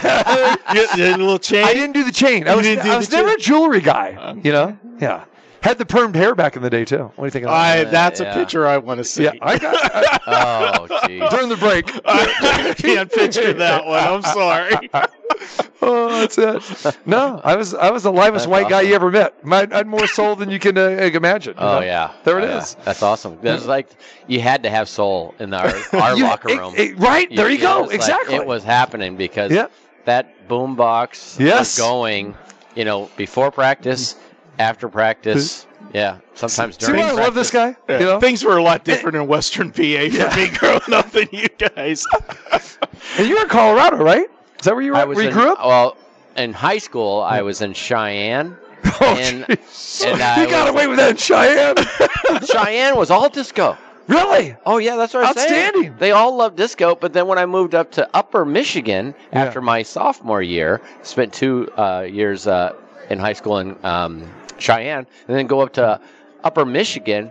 [0.72, 1.64] You- the little chain.
[1.64, 2.46] I didn't do the chain.
[2.46, 4.16] I You was, didn't do I the was never a jewelry guy.
[4.18, 4.34] Uh-huh.
[4.42, 4.78] You know?
[5.00, 5.24] Yeah.
[5.62, 7.04] Had the permed hair back in the day too.
[7.16, 7.90] What do you think of I, that?
[7.90, 8.32] that's yeah.
[8.32, 9.24] a picture I want to see.
[9.24, 10.18] yeah, I got I,
[10.80, 11.30] Oh, jeez.
[11.30, 11.90] during the break.
[12.06, 13.98] I can't picture that one.
[14.02, 14.90] I'm sorry.
[15.82, 16.36] Oh, that's
[16.84, 16.98] it.
[17.06, 19.34] No, I was I was the livest That's white guy you ever met.
[19.50, 21.54] I had more soul than you can uh, imagine.
[21.54, 21.86] you Oh know?
[21.86, 22.64] yeah, There it it is.
[22.64, 22.76] is.
[22.84, 23.38] That's awesome.
[23.40, 23.88] That's like
[24.26, 26.74] you had to have soul in our our You- locker room.
[26.76, 27.90] it- right there, you know, go.
[27.90, 28.34] it's like exactly.
[28.34, 29.72] it was happening because Yep.
[30.04, 31.78] that boom box Yes.
[31.78, 32.36] was going.
[32.74, 34.16] You know, before practice,
[34.60, 35.66] after practice.
[35.92, 37.00] Yeah, sometimes See during.
[37.02, 37.74] why I love this guy?
[37.88, 38.20] Yeah, You know?
[38.20, 42.06] Things were a lot different in Western PA for me growing up than you guys.
[43.18, 44.26] And you were in Colorado, right?
[44.60, 44.98] Is that where you were?
[44.98, 45.08] I at?
[45.08, 45.58] where you in, grew up?
[45.66, 45.96] Well,
[46.36, 48.56] in high school, I was in Cheyenne.
[48.84, 50.06] Oh, and- jeez.
[50.06, 52.46] and I you got away with that in Cheyenne.
[52.46, 53.76] Cheyenne was all disco.
[54.06, 54.56] Really?
[54.66, 55.66] Oh yeah, that's what I'm saying.
[55.66, 55.96] Outstanding.
[55.98, 59.44] They all love disco, but then when I moved up to Upper Michigan Yeah.
[59.44, 62.74] after my sophomore year, spent two uh, years uh,
[63.08, 64.28] in high school in um,
[64.60, 66.00] Cheyenne, and then go up to
[66.44, 67.30] Upper Michigan.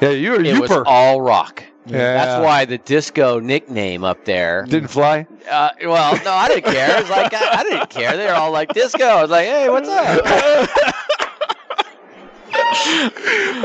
[0.00, 1.64] Yeah, you were It was all rock.
[1.86, 2.14] Yeah.
[2.14, 4.64] That's why the disco nickname up there.
[4.68, 5.26] Didn't fly.
[5.48, 6.98] Uh, well, no, I didn't care.
[6.98, 8.16] It was like I, I didn't care.
[8.16, 9.04] They were all like disco.
[9.04, 10.94] I was like, hey, what's up?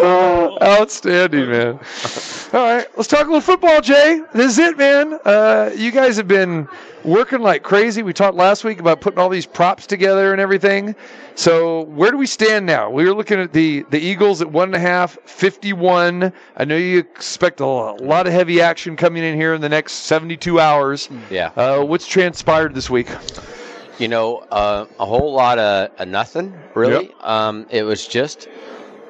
[0.03, 1.79] Oh, outstanding, man.
[2.53, 4.21] All right, let's talk a little football, Jay.
[4.33, 5.19] This is it, man.
[5.25, 6.67] Uh, you guys have been
[7.03, 8.03] working like crazy.
[8.03, 10.95] We talked last week about putting all these props together and everything.
[11.35, 12.89] So where do we stand now?
[12.89, 16.31] We were looking at the the Eagles at one and a half, 51.
[16.57, 19.93] I know you expect a lot of heavy action coming in here in the next
[19.93, 21.09] 72 hours.
[21.29, 21.51] Yeah.
[21.55, 23.07] Uh, what's transpired this week?
[23.99, 27.13] You know, uh, a whole lot of uh, nothing, really.
[27.21, 28.47] Um, it was just,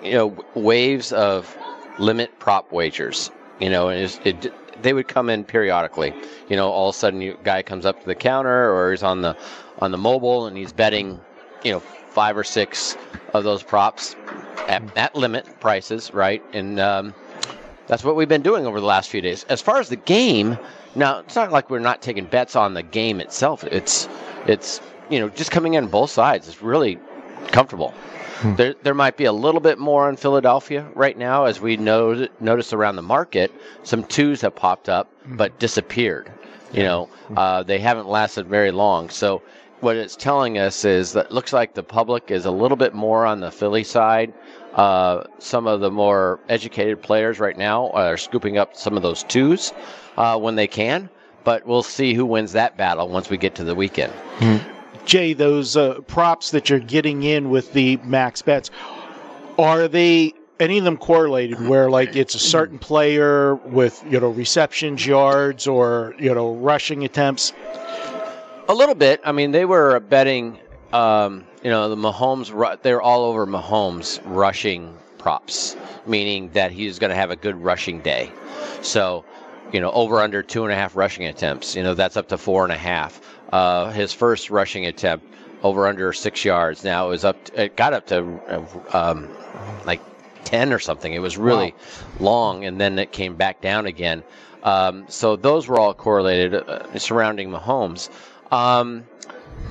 [0.04, 1.56] you know, waves of
[2.00, 3.32] limit prop wagers.
[3.60, 6.14] You know, and it's- it, they would come in periodically.
[6.50, 9.04] You know, all of a sudden, you guy comes up to the counter or he's
[9.04, 9.36] on the
[9.80, 11.20] on the mobile and he's betting,
[11.64, 12.98] you know, five or six
[13.34, 14.16] of those props
[14.68, 16.44] at, at limit prices, right?
[16.54, 17.14] And um,
[17.88, 19.46] that's what we've been doing over the last few days.
[19.50, 20.58] As far as the game,
[20.96, 23.64] now it's not like we're not taking bets on the game itself.
[23.64, 24.10] It's
[24.48, 26.48] it's you know just coming in both sides.
[26.48, 27.00] It's really
[27.48, 27.94] comfortable.
[28.56, 32.28] There, there might be a little bit more on Philadelphia right now, as we know,
[32.40, 33.52] notice around the market.
[33.84, 36.32] Some twos have popped up, but disappeared.
[36.74, 39.10] You know, uh, they haven't lasted very long.
[39.10, 39.44] So,
[39.82, 42.94] what it's telling us is that it looks like the public is a little bit
[42.94, 44.34] more on the Philly side.
[44.74, 49.24] Uh, some of the more educated players right now are scooping up some of those
[49.24, 49.74] twos
[50.18, 51.10] uh, when they can.
[51.44, 54.14] But we'll see who wins that battle once we get to the weekend.
[55.06, 58.70] Jay, those uh, props that you're getting in with the max bets,
[59.58, 64.30] are they any of them correlated where like it's a certain player with you know
[64.30, 67.52] receptions, yards, or you know rushing attempts?
[68.70, 69.20] A little bit.
[69.26, 70.58] I mean, they were betting,
[70.94, 75.76] um, you know, the Mahomes, they're all over Mahomes rushing props,
[76.06, 78.32] meaning that he's going to have a good rushing day.
[78.82, 79.26] So,
[79.74, 82.38] you know, over under two and a half rushing attempts, you know, that's up to
[82.38, 83.20] four and a half.
[83.52, 85.26] Uh, his first rushing attempt,
[85.64, 86.84] over under six yards.
[86.84, 89.30] Now it was up, to, it got up to uh, um,
[89.86, 90.02] like
[90.46, 91.14] 10 or something.
[91.14, 91.76] It was really
[92.20, 94.24] long, and then it came back down again.
[94.64, 98.10] Um, so those were all correlated uh, surrounding Mahomes.
[98.52, 99.06] Um,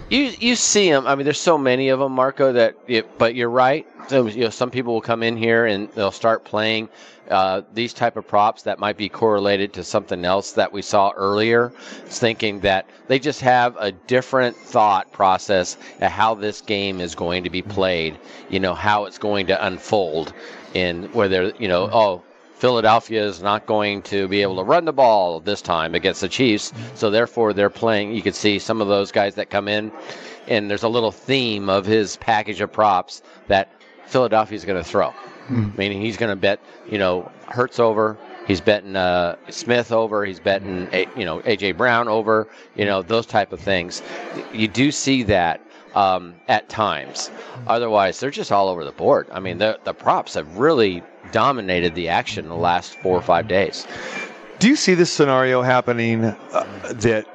[0.09, 1.07] you you see them.
[1.07, 2.53] I mean, there's so many of them, Marco.
[2.53, 3.87] That it, but you're right.
[4.09, 6.89] So, you know, some people will come in here and they'll start playing
[7.31, 11.13] uh, these type of props that might be correlated to something else that we saw
[11.17, 11.73] earlier.
[12.05, 17.15] It's thinking that they just have a different thought process at how this game is
[17.15, 17.71] going to be mm-hmm.
[17.71, 18.19] played.
[18.49, 20.33] You know how it's going to unfold,
[20.75, 21.97] and whether you know mm-hmm.
[21.97, 22.23] oh.
[22.61, 26.29] Philadelphia is not going to be able to run the ball this time against the
[26.29, 26.95] Chiefs, mm-hmm.
[26.95, 28.13] so therefore they're playing.
[28.13, 29.91] You can see some of those guys that come in,
[30.47, 33.73] and there's a little theme of his package of props that
[34.05, 35.15] Philadelphia is going to throw.
[35.77, 38.17] Meaning he's going to bet, you know, Hurts over.
[38.47, 40.25] He's betting uh, Smith over.
[40.25, 42.49] He's betting, you know, AJ Brown over.
[42.77, 44.03] You know, those type of things.
[44.53, 45.61] You do see that
[45.95, 47.31] um, at times.
[47.67, 49.29] Otherwise, they're just all over the board.
[49.33, 53.49] I mean, the the props have really dominated the action the last four or five
[53.49, 53.87] days.
[54.59, 57.27] Do you see this scenario happening uh, that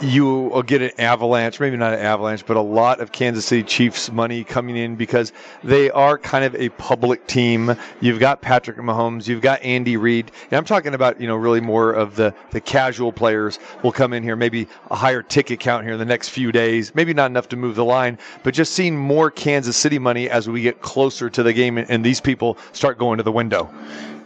[0.00, 3.62] you will get an avalanche, maybe not an avalanche, but a lot of Kansas City
[3.62, 5.32] Chiefs money coming in because
[5.62, 7.76] they are kind of a public team.
[8.00, 11.60] You've got Patrick Mahomes, you've got Andy Reid, and I'm talking about you know really
[11.60, 15.84] more of the the casual players will come in here, maybe a higher ticket count
[15.84, 18.72] here in the next few days, maybe not enough to move the line, but just
[18.72, 22.20] seeing more Kansas City money as we get closer to the game and, and these
[22.20, 23.72] people start going to the window.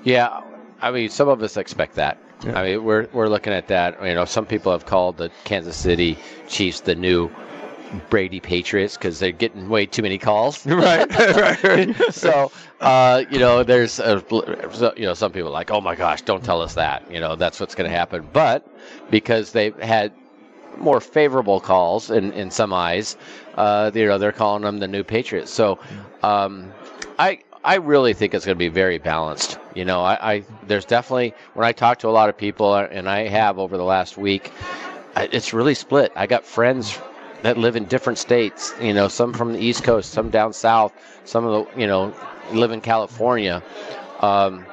[0.05, 0.43] Yeah,
[0.81, 2.19] I mean, some of us expect that.
[2.45, 4.03] I mean, we're we're looking at that.
[4.05, 6.19] You know, some people have called the Kansas City
[6.49, 7.31] Chiefs the new
[8.11, 10.67] Brady Patriots because they're getting way too many calls.
[10.67, 11.09] right,
[11.65, 11.95] right.
[12.13, 14.23] so, uh, you know, there's a,
[14.97, 17.11] you know some people are like, oh my gosh, don't tell us that.
[17.11, 18.29] You know, that's what's going to happen.
[18.33, 18.67] But
[19.11, 20.13] because they've had
[20.77, 23.17] more favorable calls in, in some eyes,
[23.55, 25.51] uh, you know, they're calling them the new Patriots.
[25.51, 25.79] So,
[26.23, 26.73] um,
[27.19, 29.59] I I really think it's going to be very balanced.
[29.75, 32.85] You know, I, I there's definitely when I talk to a lot of people, uh,
[32.85, 34.53] and I have over the last week,
[35.17, 36.13] it's really split.
[36.15, 36.97] I got friends
[37.43, 38.73] that live in different states.
[38.81, 40.93] You know, some from the East Coast, some down south,
[41.25, 42.15] some of the you know
[42.53, 43.61] live in California.
[44.21, 44.65] Um,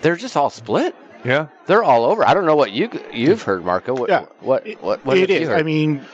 [0.00, 0.94] they're just all split.
[1.24, 1.48] Yeah.
[1.66, 2.26] They're all over.
[2.26, 3.94] I don't know what you you've heard, Marco.
[3.94, 4.26] What Yeah.
[4.40, 5.48] what what, what it is.
[5.48, 6.04] I mean,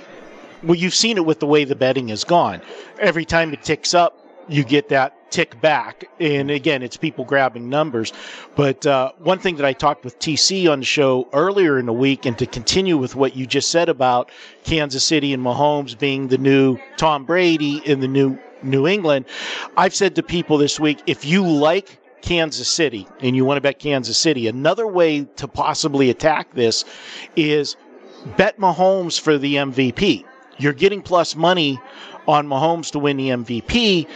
[0.63, 2.63] well, you've seen it with the way the betting has gone.
[2.99, 6.09] Every time it ticks up, you get that tick back.
[6.21, 8.13] And again, it's people grabbing numbers.
[8.57, 11.93] But uh, one thing that I talked with TC on the show earlier in the
[11.93, 14.31] week, and to continue with what you just said about
[14.65, 19.25] Kansas City and Mahomes being the new Tom Brady in the new New England,
[19.77, 23.61] I've said to people this week, if you like Kansas City and you want to
[23.61, 26.85] bet Kansas City, another way to possibly attack this
[27.37, 27.77] is
[28.37, 30.25] bet Mahomes for the MVP.
[30.59, 31.81] You're getting plus money
[32.27, 34.07] on Mahomes to win the MVP.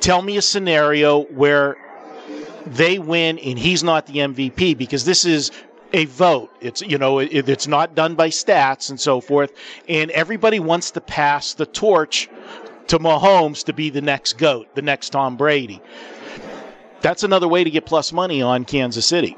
[0.00, 1.76] Tell me a scenario where
[2.66, 5.50] they win and he's not the MVP because this is
[5.92, 6.50] a vote.
[6.60, 9.52] It's you know it, it's not done by stats and so forth,
[9.88, 12.28] and everybody wants to pass the torch
[12.88, 15.80] to Mahomes to be the next goat, the next Tom Brady.
[17.00, 19.36] That's another way to get plus money on Kansas City.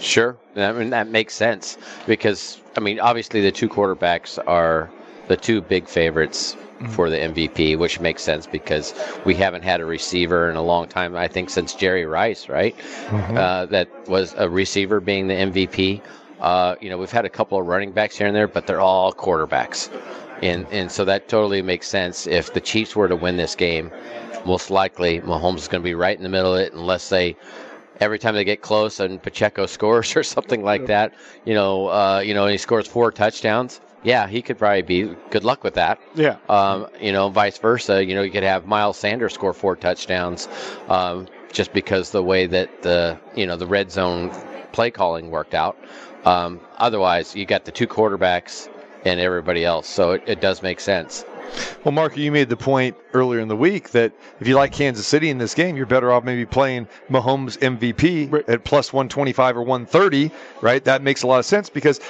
[0.00, 4.90] Sure, I mean that makes sense because I mean obviously the two quarterbacks are
[5.28, 6.56] the two big favorites
[6.90, 10.86] for the MVP, which makes sense because we haven't had a receiver in a long
[10.88, 11.16] time.
[11.16, 12.76] I think since Jerry Rice, right?
[13.36, 16.02] Uh, that was a receiver being the MVP.
[16.40, 18.80] Uh, you know, we've had a couple of running backs here and there, but they're
[18.80, 19.88] all quarterbacks,
[20.42, 22.26] and and so that totally makes sense.
[22.26, 23.90] If the Chiefs were to win this game,
[24.44, 27.36] most likely Mahomes is going to be right in the middle of it, unless they
[28.00, 31.14] every time they get close and Pacheco scores or something like that.
[31.46, 33.80] You know, uh, you know, and he scores four touchdowns.
[34.06, 35.16] Yeah, he could probably be.
[35.30, 36.00] Good luck with that.
[36.14, 36.36] Yeah.
[36.48, 38.04] Um, you know, vice versa.
[38.04, 40.46] You know, you could have Miles Sanders score four touchdowns,
[40.88, 44.30] um, just because the way that the you know the red zone
[44.70, 45.76] play calling worked out.
[46.24, 48.68] Um, otherwise, you got the two quarterbacks
[49.04, 51.24] and everybody else, so it, it does make sense.
[51.84, 55.06] Well, Mark, you made the point earlier in the week that if you like Kansas
[55.06, 59.62] City in this game, you're better off maybe playing Mahomes MVP at plus 125 or
[59.62, 60.30] 130,
[60.60, 60.84] right?
[60.84, 62.00] That makes a lot of sense because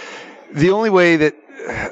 [0.52, 1.34] the only way that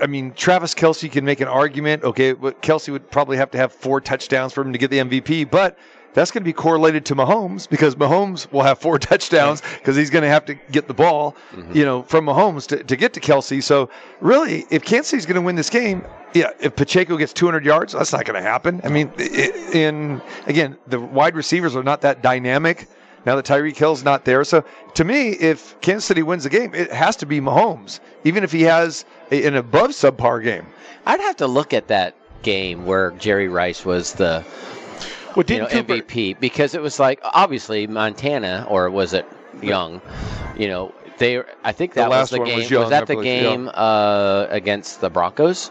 [0.00, 2.04] I mean, Travis Kelce can make an argument.
[2.04, 4.98] Okay, but Kelce would probably have to have four touchdowns for him to get the
[4.98, 5.78] MVP, but
[6.14, 10.10] that's going to be correlated to Mahomes because Mahomes will have four touchdowns because he's
[10.10, 11.76] going to have to get the ball, mm-hmm.
[11.76, 13.62] you know, from Mahomes to, to get to Kelce.
[13.62, 13.90] So
[14.20, 17.92] really, if Kansas City's going to win this game, yeah, if Pacheco gets 200 yards,
[17.92, 18.80] that's not going to happen.
[18.84, 22.88] I mean, in again, the wide receivers are not that dynamic.
[23.26, 24.64] Now that Tyreek Hill's not there, so
[24.94, 28.52] to me, if Kansas City wins the game, it has to be Mahomes, even if
[28.52, 30.66] he has a, an above subpar game.
[31.06, 34.44] I'd have to look at that game where Jerry Rice was the
[35.34, 39.26] Well, you know, didn't Cooper, MVP because it was like obviously Montana or was it
[39.62, 40.00] Young?
[40.56, 41.42] You know, they.
[41.62, 42.58] I think The that was the one game.
[42.58, 45.70] was Young, I that the game uh, against the Broncos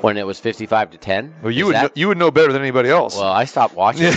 [0.00, 1.32] when it was fifty-five to ten?
[1.42, 3.44] Well, you Is would that- know, you would know better than anybody else, well, I
[3.44, 4.02] stopped watching.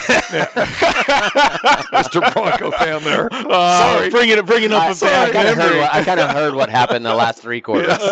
[1.96, 2.34] Mr.
[2.34, 3.04] Bronco fan.
[3.04, 5.80] There, sorry, bringing it, bringing up I, a bad kind of heard, memory.
[5.80, 7.98] what- I kind of heard what happened in the last three quarters.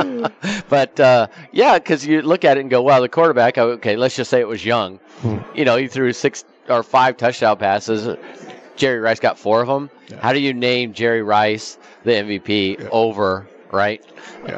[0.68, 4.16] but uh, yeah, because you look at it and go, "Wow, the quarterback." Okay, let's
[4.16, 4.98] just say it was Young.
[5.20, 5.38] Hmm.
[5.54, 8.16] You know, he threw six or five touchdown passes.
[8.76, 9.90] Jerry Rice got four of them.
[10.20, 14.02] How do you name Jerry Rice the MVP over right?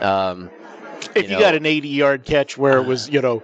[0.01, 0.49] Um,
[1.17, 3.43] if you you, got an 80 yard catch where it was, you know,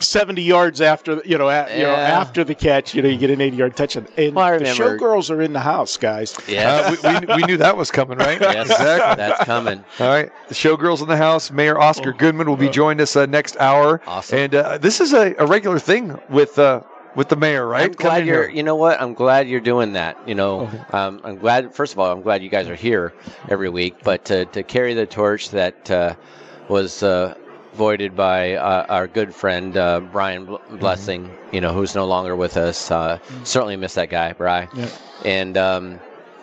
[0.00, 3.30] 70 yards after, you know, a, you know, after the catch, you know, you get
[3.30, 4.06] an 80 yard touchdown.
[4.16, 6.36] And Well, I the showgirls are in the house, guys.
[6.46, 8.40] yeah, Uh, we, we, we knew that was coming, right?
[8.40, 9.16] yes, exactly.
[9.16, 9.84] that's coming.
[9.98, 11.50] All right, the showgirls in the house.
[11.50, 14.00] Mayor Oscar Goodman will be joining us uh, next hour.
[14.06, 14.38] Awesome.
[14.38, 16.82] And uh, this is a, a regular thing with uh,
[17.16, 17.86] with the mayor, right?
[17.86, 18.46] I'm glad you're.
[18.46, 18.50] here.
[18.56, 19.00] You know what?
[19.00, 20.16] I'm glad you're doing that.
[20.28, 21.74] You know, um, I'm glad.
[21.74, 23.12] First of all, I'm glad you guys are here
[23.48, 23.96] every week.
[24.04, 26.14] But to, to carry the torch that uh,
[26.68, 27.34] was uh,
[27.74, 32.36] voided by uh, our good friend uh, Brian Bl- Blessing, you know, who's no longer
[32.36, 32.90] with us.
[32.90, 34.68] Uh, Certainly miss that guy, Bri.
[34.74, 34.88] Yeah.
[35.24, 36.00] And um,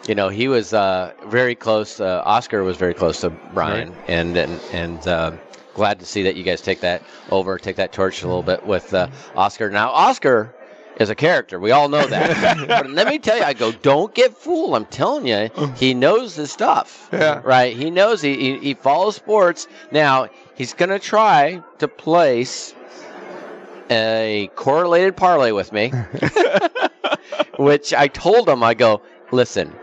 [0.08, 2.00] you know, he was uh, very close.
[2.00, 5.08] Uh, Oscar was very close to Brian, and and and.
[5.08, 5.32] Uh,
[5.74, 8.66] Glad to see that you guys take that over, take that torch a little bit
[8.66, 9.70] with uh, Oscar.
[9.70, 10.56] Now, Oscar
[10.98, 11.60] is a character.
[11.60, 12.68] We all know that.
[12.68, 14.76] but let me tell you, I go, don't get fooled.
[14.76, 17.10] I'm telling you, he knows his stuff.
[17.12, 17.42] Yeah.
[17.44, 17.76] Right?
[17.76, 19.68] He knows he, he, he follows sports.
[19.92, 22.74] Now, he's going to try to place
[23.90, 25.92] a correlated parlay with me,
[27.60, 29.74] which I told him, I go, listen,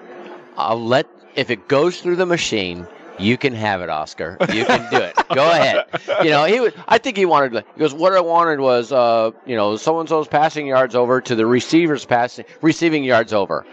[0.57, 2.87] I'll let, if it goes through the machine,
[3.19, 4.37] you can have it, Oscar.
[4.53, 5.15] You can do it.
[5.35, 5.87] Go ahead.
[6.23, 6.73] You know, he was.
[6.89, 7.65] I think he wanted.
[7.75, 7.95] He goes.
[7.95, 11.47] What I wanted was, uh, you know, so and so's passing yards over to the
[11.47, 13.67] receiver's passing receiving yards over.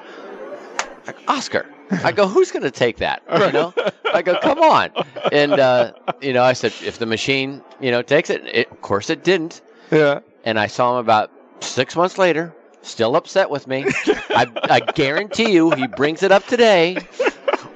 [1.07, 1.65] Like, Oscar.
[2.03, 2.27] I go.
[2.27, 3.23] Who's going to take that?
[3.31, 3.73] You know.
[4.13, 4.39] I go.
[4.39, 4.91] Come on.
[5.31, 8.81] And uh, you know, I said, if the machine, you know, takes it, it of
[8.81, 9.61] course it didn't.
[9.91, 10.19] Yeah.
[10.45, 11.31] And I saw him about
[11.61, 13.85] six months later, still upset with me.
[14.29, 16.97] I, I guarantee you, he brings it up today.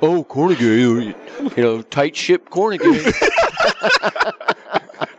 [0.02, 1.16] Oh, Kornegay,
[1.58, 3.14] you know, tight ship Kornegay.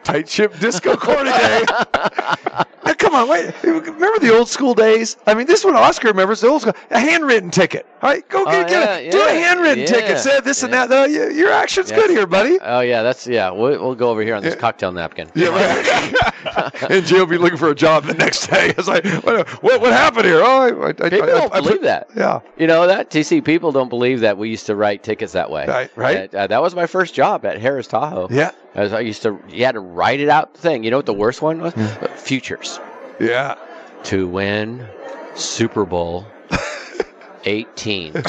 [0.05, 1.33] Tight ship disco cornet.
[1.95, 3.55] now, come on, wait.
[3.62, 5.17] Remember the old school days?
[5.27, 6.75] I mean, this one Oscar remembers the old school.
[6.91, 7.87] A handwritten ticket.
[8.03, 10.19] All right, go Oh, get, get yeah, a, do a handwritten yeah, ticket.
[10.19, 10.91] Say this and that.
[10.91, 11.99] No, your action's Yes.
[11.99, 12.59] good here, buddy.
[12.61, 13.49] Oh yeah, that's yeah.
[13.51, 15.31] We'll, we'll go over here on this cocktail napkin.
[15.35, 16.15] Yeah, right.
[16.90, 18.74] and Jay will be looking for a job the next day.
[18.76, 20.40] It's like, what, what, what happened here?
[20.42, 22.09] Oh, I, I, People I- don't believe that.
[22.16, 22.40] Yeah.
[22.57, 25.66] You know that TC people don't believe that we used to write tickets that way.
[25.66, 26.30] Right, right.
[26.30, 28.28] That, uh, that was my first job at Harrah's Tahoe.
[28.30, 28.51] Yeah.
[28.74, 30.55] As I used to, you had to write it out.
[30.57, 30.84] Thing.
[30.84, 31.74] You know what the worst one was?
[31.74, 31.86] Hmm.
[32.16, 32.80] Futures
[33.20, 33.57] Yeah.
[34.05, 34.86] to win
[35.34, 36.26] Super Bowl
[37.45, 38.14] 18.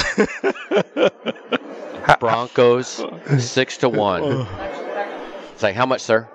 [2.19, 3.03] Broncos
[3.39, 4.47] six to one.
[5.53, 6.27] It's like how much, sir?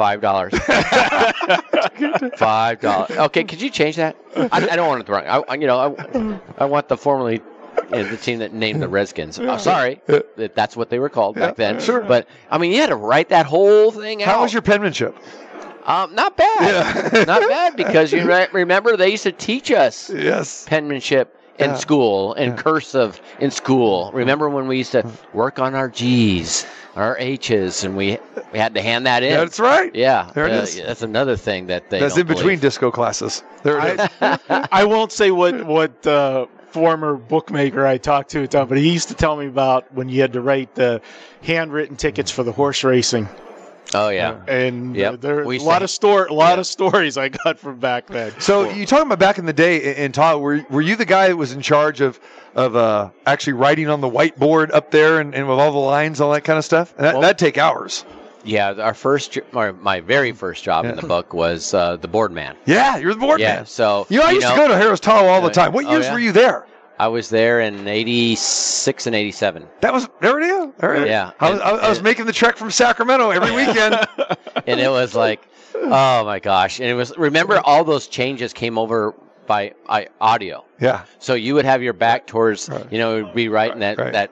[0.00, 0.54] Five dollars.
[2.38, 3.10] Five dollars.
[3.10, 4.16] Okay, could you change that?
[4.34, 5.24] I, I don't want it wrong.
[5.26, 5.94] I, I- you know,
[6.56, 7.42] I, I want the formerly
[7.90, 9.36] you know, the team that named the Redskins.
[9.62, 11.80] Sorry, that that's what they were called back then.
[11.80, 12.00] sure.
[12.00, 14.28] But I mean, you had to write that whole thing out.
[14.28, 15.14] How was your penmanship?
[15.84, 17.26] Um, not bad.
[17.26, 20.64] not bad because you re- remember they used to teach us Yes.
[20.66, 21.76] penmanship in Yeah.
[21.76, 24.10] school and cursive in school.
[24.14, 28.18] Remember when we used to work on our G's, our H's, and we
[28.52, 29.32] we had to hand that in.
[29.32, 29.94] That's right.
[29.94, 30.76] Yeah, There it uh, is.
[30.80, 32.60] That's another thing that they That's don't in between believe.
[32.62, 33.42] disco classes.
[33.62, 34.38] There it is.
[34.72, 39.14] I won't say what what uh, former bookmaker I talked to, but he used to
[39.14, 41.02] tell me about when you had to write the
[41.42, 43.28] handwritten tickets for the horse racing,
[43.94, 44.40] Oh yeah.
[44.46, 45.12] and Yep.
[45.12, 46.60] uh, there We a lot to- of story, a lot yeah.
[46.60, 48.32] of stories I got from back then.
[48.40, 51.28] So you talking about back in the day and Todd, Were, were you the guy
[51.28, 52.20] that was in charge of
[52.54, 56.20] of uh, actually writing on the whiteboard up there and, and with all the lines,
[56.20, 56.94] all that kind of stuff?
[56.96, 58.04] That, Well- that'd take hours.
[58.42, 62.08] Yeah, our first, jo- my, my very first job in the book was uh, the
[62.08, 62.56] board man.
[62.64, 63.66] Yeah, you're the board Yeah, man.
[63.66, 65.72] so You know, I used to go to Harrah's Tahoe all the Uh, time.
[65.74, 66.12] What oh, years yeah?
[66.14, 66.66] were you there?
[67.00, 69.66] I was there in '86 and '87.
[69.80, 70.68] That was there it is.
[70.78, 71.08] There it is.
[71.08, 71.30] Yeah.
[71.40, 73.94] I was, I, I was And- making the trek from Sacramento every weekend.
[74.66, 75.40] and it was like,
[75.74, 76.78] oh my gosh!
[76.80, 79.14] And it was remember all those changes came over
[79.46, 80.64] by I, audio.
[80.78, 81.04] yeah.
[81.18, 82.86] So you would have your back towards, Right.
[82.92, 84.12] you know, be writing that Right.
[84.12, 84.30] that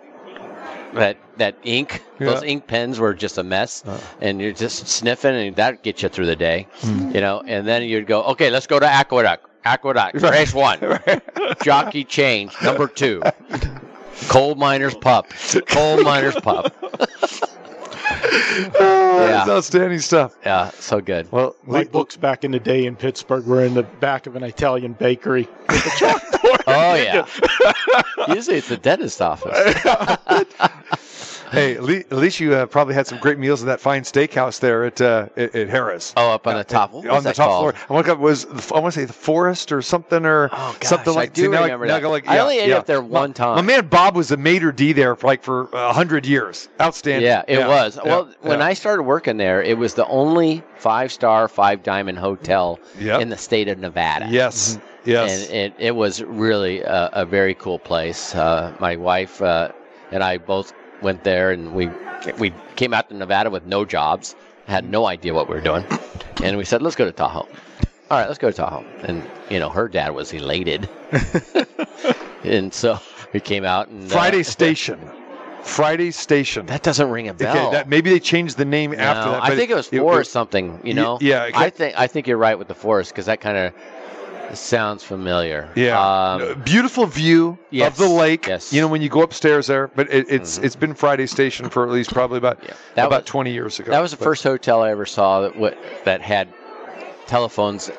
[0.95, 2.03] that that ink.
[2.19, 3.83] Those ink pens were just a mess,
[4.21, 7.13] and you're just sniffing, and that gets you through the day, Hmm.
[7.15, 7.43] you know.
[7.47, 9.48] And then you'd go, okay, let's go to Aqueduct.
[9.65, 10.79] Aqueduct, race one,
[11.63, 13.23] jockey change number two,
[14.29, 15.27] coal miner's pup,
[15.69, 16.75] coal miner's pup.
[18.81, 20.35] Oh, That's outstanding stuff.
[20.45, 21.31] Yeah, so good.
[21.31, 24.35] Well, My le- books back in the day in Pittsburgh were in the back of
[24.35, 25.47] an Italian bakery.
[26.67, 27.27] Oh yeah.
[28.29, 29.55] Usually it's the dentist office.
[31.51, 34.85] hey, at least you uh, probably had some great meals at that fine steakhouse there
[34.85, 36.13] at uh, at, at Harrah's.
[36.17, 36.93] Oh, up on the top.
[36.93, 37.75] Was on the top called?
[37.75, 37.87] floor.
[37.89, 40.89] I want to was I want to say the forest or something or Oh, gosh,
[40.89, 41.33] something I like.
[41.33, 41.97] do see, now remember that.
[41.97, 42.77] I go like, I only ate yeah.
[42.77, 43.57] up there one time.
[43.57, 46.69] My man Bob was the maitre d there for like for a hundred years.
[46.81, 47.25] Outstanding.
[47.27, 47.97] Yeah, it was.
[47.97, 48.63] yeah, Well, when.
[48.63, 53.21] I started working there, it was the only five star, five diamond hotel Yep.
[53.23, 54.27] in the state of Nevada.
[54.31, 58.35] yes yes And it, it was really a, a very cool place.
[58.35, 59.71] Uh, my wife uh,
[60.11, 60.73] and I both
[61.03, 61.91] went there, and we
[62.39, 64.35] we came out to Nevada with no jobs,
[64.67, 65.85] had no idea what we were doing,
[66.43, 67.49] and we said, "Let's go to Tahoe."
[68.11, 68.85] All right, let's go to Tahoe.
[69.03, 70.89] And you know, her dad was elated,
[72.45, 72.99] and so
[73.33, 74.99] we came out and uh, Friday Station.
[75.63, 76.65] Friday Station.
[76.67, 77.57] that doesn't ring a bell.
[77.67, 79.43] Okay, that, maybe they changed the name after No, that.
[79.43, 80.81] I think it was Forest something.
[80.83, 81.19] You know.
[81.21, 83.75] yeah, it I think I think you're right with the Forest because that kind of
[84.57, 85.69] sounds familiar.
[85.75, 88.47] Yeah, Um, beautiful view yes, of the lake.
[88.47, 88.73] yes.
[88.73, 91.85] You know when you go upstairs there, but it, it's it's been Friday Station for
[91.85, 92.75] at least probably about Yeah.
[92.95, 93.91] That about was- twenty years ago.
[93.91, 96.49] that was the But- first hotel I ever saw that what that had
[97.27, 97.91] telephones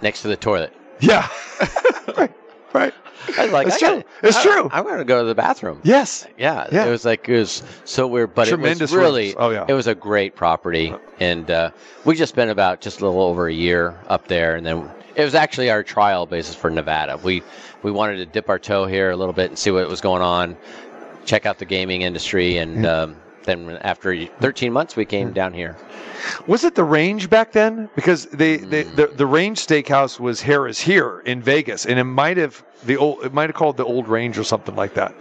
[0.00, 0.72] next to the toilet.
[1.00, 1.28] Yeah,
[2.16, 2.32] right,
[2.72, 2.94] right.
[3.38, 4.10] I was like, It's I gotta- true.
[4.28, 4.68] It's I- true.
[4.72, 5.80] I'm going to go to the bathroom.
[5.84, 6.86] Yes, Yeah, Yeah.
[6.86, 9.36] it was like it was so weird, but Tremendous it was really, rooms.
[9.38, 9.64] Oh, yeah.
[9.68, 11.70] it was a great property, and uh,
[12.04, 15.24] we just spent about just a little over a year up there, and then it
[15.24, 17.18] was actually our trial basis for Nevada.
[17.22, 17.42] We
[17.82, 20.22] we wanted to dip our toe here a little bit and see what was going
[20.22, 20.56] on,
[21.24, 25.76] check out the gaming industry, and um, then after 13 months, we came down here.
[26.46, 27.88] was it the Range back then?
[27.94, 32.36] Because they, they the the Range Steakhouse was Harrah's here in Vegas, and it might
[32.36, 35.14] have the old it might have called the Old Range or something like that.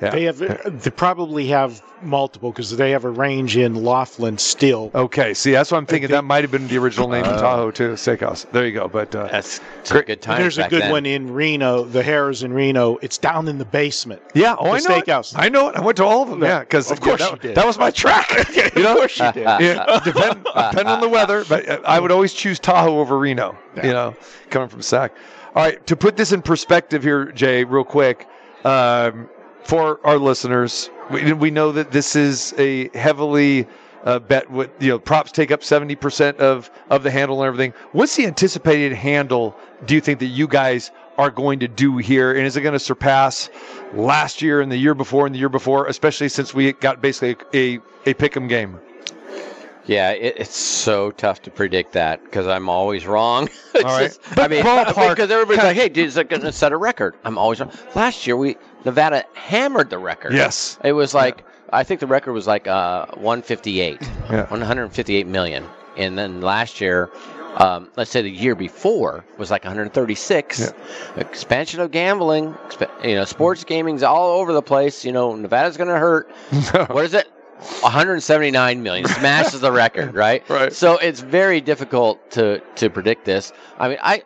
[0.00, 0.10] Yeah.
[0.10, 4.92] They have they probably have multiple because they have a range in Laughlin still.
[4.94, 6.10] Okay, see, that's what I'm thinking.
[6.12, 7.38] that might have been the original name in Oh.
[7.38, 8.48] Tahoe too, Steakhouse.
[8.52, 8.86] There you go.
[8.86, 10.06] But uh, That's it's a Great.
[10.06, 10.36] good time.
[10.36, 10.92] And there's a good then.
[10.92, 12.98] one in Reno, the Harrah's in Reno.
[12.98, 14.22] It's down in the basement.
[14.34, 15.00] yeah, oh, I The know.
[15.00, 15.32] steakhouse.
[15.34, 15.38] It.
[15.40, 15.74] I know it.
[15.76, 16.42] I went to all of them.
[16.42, 17.56] Yeah, because Of course that, you did.
[17.56, 18.30] that was my track.
[18.76, 19.42] you know, Of course you did.
[19.42, 23.58] yeah, depend, depending on the weather, but uh, I would always choose Tahoe over Reno.
[23.76, 24.14] You know,
[24.50, 25.12] coming from Sac.
[25.54, 28.28] All right, to put this in perspective here, Jay, real quick,
[28.64, 29.30] um,
[29.64, 33.66] for our listeners, we, we know that this is a heavily
[34.04, 34.50] uh, bet.
[34.50, 37.72] With you know, props take up seventy percent of of the handle and everything.
[37.92, 39.56] What's the anticipated handle?
[39.86, 42.74] Do you think that you guys are going to do here, and is it going
[42.74, 43.48] to surpass
[43.94, 47.36] last year and the year before and the year before, especially since we got basically
[47.54, 48.78] a a pick'em game?
[49.88, 53.48] Yeah, it, it's so tough to predict that because I'm always wrong.
[53.76, 54.04] All right.
[54.06, 56.70] just- I But mean, ballpark- because everybody's like, "Hey, dude, is it going to set
[56.72, 57.72] a record?" I'm always wrong.
[57.94, 60.34] Last year, we Nevada hammered the record.
[60.34, 60.78] Yes.
[60.84, 64.46] it was like I think the record was like uh, 158, Yeah.
[64.46, 65.66] 158 million,
[65.96, 67.10] and then last year.
[67.56, 70.60] Um, let's say the year before was like 136.
[70.60, 70.70] Yeah.
[71.16, 75.04] Expansion of gambling, exp- you know, sports gaming's all over the place.
[75.04, 76.30] You know, Nevada's going to hurt.
[76.90, 77.28] what is it?
[77.80, 80.48] 179 million smashes the record, right?
[80.48, 80.72] Right.
[80.72, 83.52] So it's very difficult to to predict this.
[83.78, 84.22] I mean, I,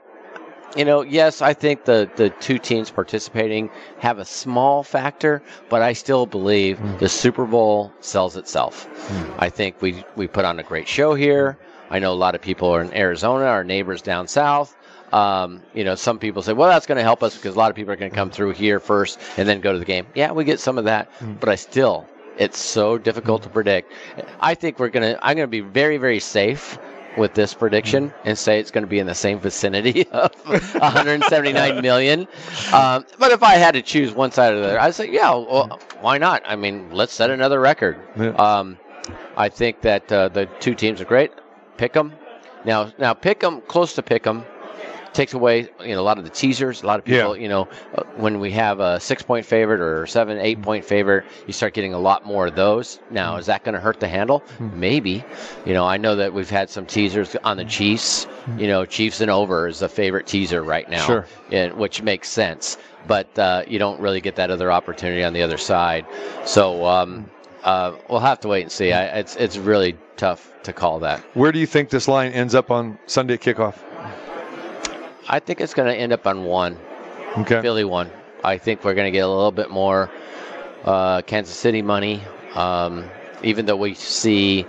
[0.77, 5.83] you know, yes, I think the the two teams participating have a small factor, but
[5.83, 6.97] I still believe hmm.
[6.99, 8.85] the Super Bowl sells itself.
[9.09, 9.33] Hmm.
[9.39, 11.59] I think we we put on a great show here.
[11.91, 14.75] I know a lot of people are in Arizona, our neighbors down south.
[15.13, 17.69] Um, you know, some people say, well, that's going to help us because a lot
[17.69, 20.07] of people are going to come through here first and then go to the game.
[20.15, 21.35] Yeah, we get some of that, hmm.
[21.35, 22.07] but I still,
[22.39, 23.93] it's so difficult to predict.
[24.41, 26.79] I think we're going to, I'm going to be very, very safe
[27.17, 31.83] with this prediction and say it's going to be in the same vicinity of 179
[31.83, 32.21] million.
[32.73, 35.31] Um, but if I had to choose one side or the other, I'd say, yeah,
[35.31, 36.43] well, why not?
[36.47, 38.01] I mean, let's set another record.
[38.17, 38.29] Yeah.
[38.31, 38.79] Um,
[39.37, 41.33] I think that uh, the two teams are great.
[41.77, 42.13] Pick them.
[42.65, 44.45] Now, now pick them, close to pick 'em
[45.13, 46.83] takes away you know a lot of the teasers.
[46.83, 50.07] A lot of people, you know, uh, when we have a six point favorite or
[50.07, 53.01] seven, eight point favorite, you start getting a lot more of those.
[53.11, 54.43] Now, is that going to hurt the handle?
[54.59, 55.25] Maybe.
[55.65, 58.27] You know, I know that we've had some teasers on the Chiefs.
[58.59, 61.27] You know, Chiefs and over is a favorite teaser right now, Sure.
[61.51, 62.79] and, which makes sense.
[63.07, 66.07] But uh, you don't really get that other opportunity on the other side.
[66.45, 67.29] So um,
[67.65, 68.93] uh, we'll have to wait and see.
[68.93, 71.21] I, it's it's really tough to call that.
[71.35, 73.77] Where do you think this line ends up on Sunday kickoff?
[75.29, 76.79] I think it's going to end up on one.
[77.39, 77.61] Okay.
[77.63, 78.11] Philly one.
[78.45, 80.11] I think we're going to get a little bit more
[80.85, 82.23] uh, Kansas City money,
[82.55, 83.09] um,
[83.43, 84.67] even though we see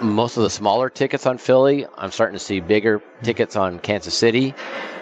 [0.00, 1.86] most of the smaller tickets on Philly.
[1.98, 4.54] I'm starting to see bigger tickets on Kansas City,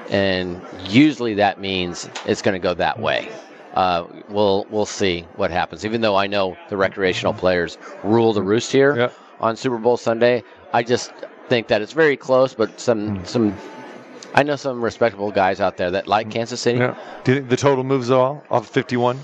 [0.09, 3.29] and usually that means it's going to go that way.
[3.75, 5.85] Uh, we'll we'll see what happens.
[5.85, 9.11] Even though I know the recreational players rule the roost here Yeah.
[9.41, 11.13] on Super Bowl Sunday, I just
[11.49, 12.53] think that it's very close.
[12.53, 13.57] But some some
[14.35, 16.79] I know some respectable guys out there that like Kansas City.
[16.79, 16.95] Yeah.
[17.25, 19.19] Do you think the total moves at all off 51?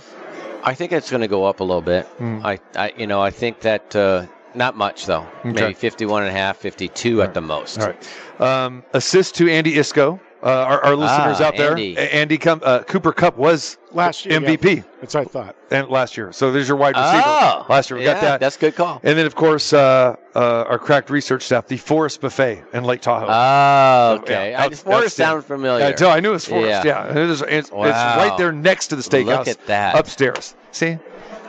[0.65, 2.09] I think it's going to go up a little bit.
[2.21, 5.27] I, I, you know, I think that uh, not much though.
[5.45, 7.79] Maybe 51 and a half, 52 at the most.
[7.79, 8.41] All right.
[8.41, 10.21] Um, assist to Andy Isco.
[10.47, 11.71] Uh, our, our listeners Ah, out there.
[11.73, 11.99] Andy.
[11.99, 14.83] Andy come, uh, Cooper Kupp was Last year, MVP yeah.
[15.01, 15.57] That's what I thought.
[15.73, 16.31] and last year.
[16.31, 17.23] So there's your wide receiver.
[17.27, 18.41] Oh, last year we yeah, got that.
[18.41, 19.01] That's a good call.
[19.03, 23.01] and then of course uh, uh, our cracked research staff, the Forest Buffet in Lake
[23.01, 23.27] Tahoe.
[23.29, 24.51] Oh, So, okay.
[24.53, 25.27] yeah, I out- just Forrest outstanding.
[25.43, 25.81] sounded familiar.
[25.85, 26.85] Yeah, I tell- I knew it was Forest.
[26.85, 27.07] Yeah.
[27.07, 29.39] Yeah, It is- it's, it's right there next to the steakhouse.
[29.39, 29.99] Look at that.
[29.99, 30.55] upstairs.
[30.71, 30.99] See,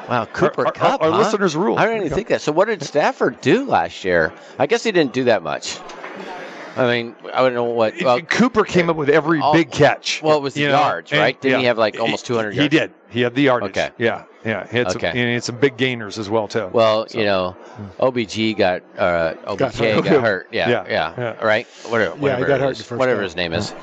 [0.09, 1.01] Wow, Cooper our- Cup.
[1.03, 1.17] our huh?
[1.19, 1.77] listeners rule.
[1.77, 2.41] I didn't even think that.
[2.41, 4.33] So, what did Stafford do last year?
[4.57, 5.77] I guess he didn't do that much.
[6.79, 7.93] I mean, I don't know what.
[8.01, 10.21] Well, Cooper came up with every all- big catch.
[10.21, 11.39] well, it was the you know, yards, and- right?
[11.41, 12.73] Didn't he have, like, almost 200 He yards?
[12.73, 12.91] He did.
[13.09, 13.69] He had the yardage.
[13.71, 13.89] Okay.
[13.97, 14.67] Yeah, yeah.
[14.67, 15.07] He had some, Okay.
[15.09, 16.67] and he had some big gainers as well too.
[16.73, 17.55] well, you know,
[17.99, 20.03] OBJ got uh, OBK hurt.
[20.03, 20.47] got, hurt.
[20.51, 21.45] Yeah, Yeah, yeah, yeah.
[21.45, 21.65] Right.
[21.87, 22.15] Whatever.
[22.15, 22.77] he whatever got hurt is.
[22.79, 23.23] the first Whatever game.
[23.23, 23.73] his name is.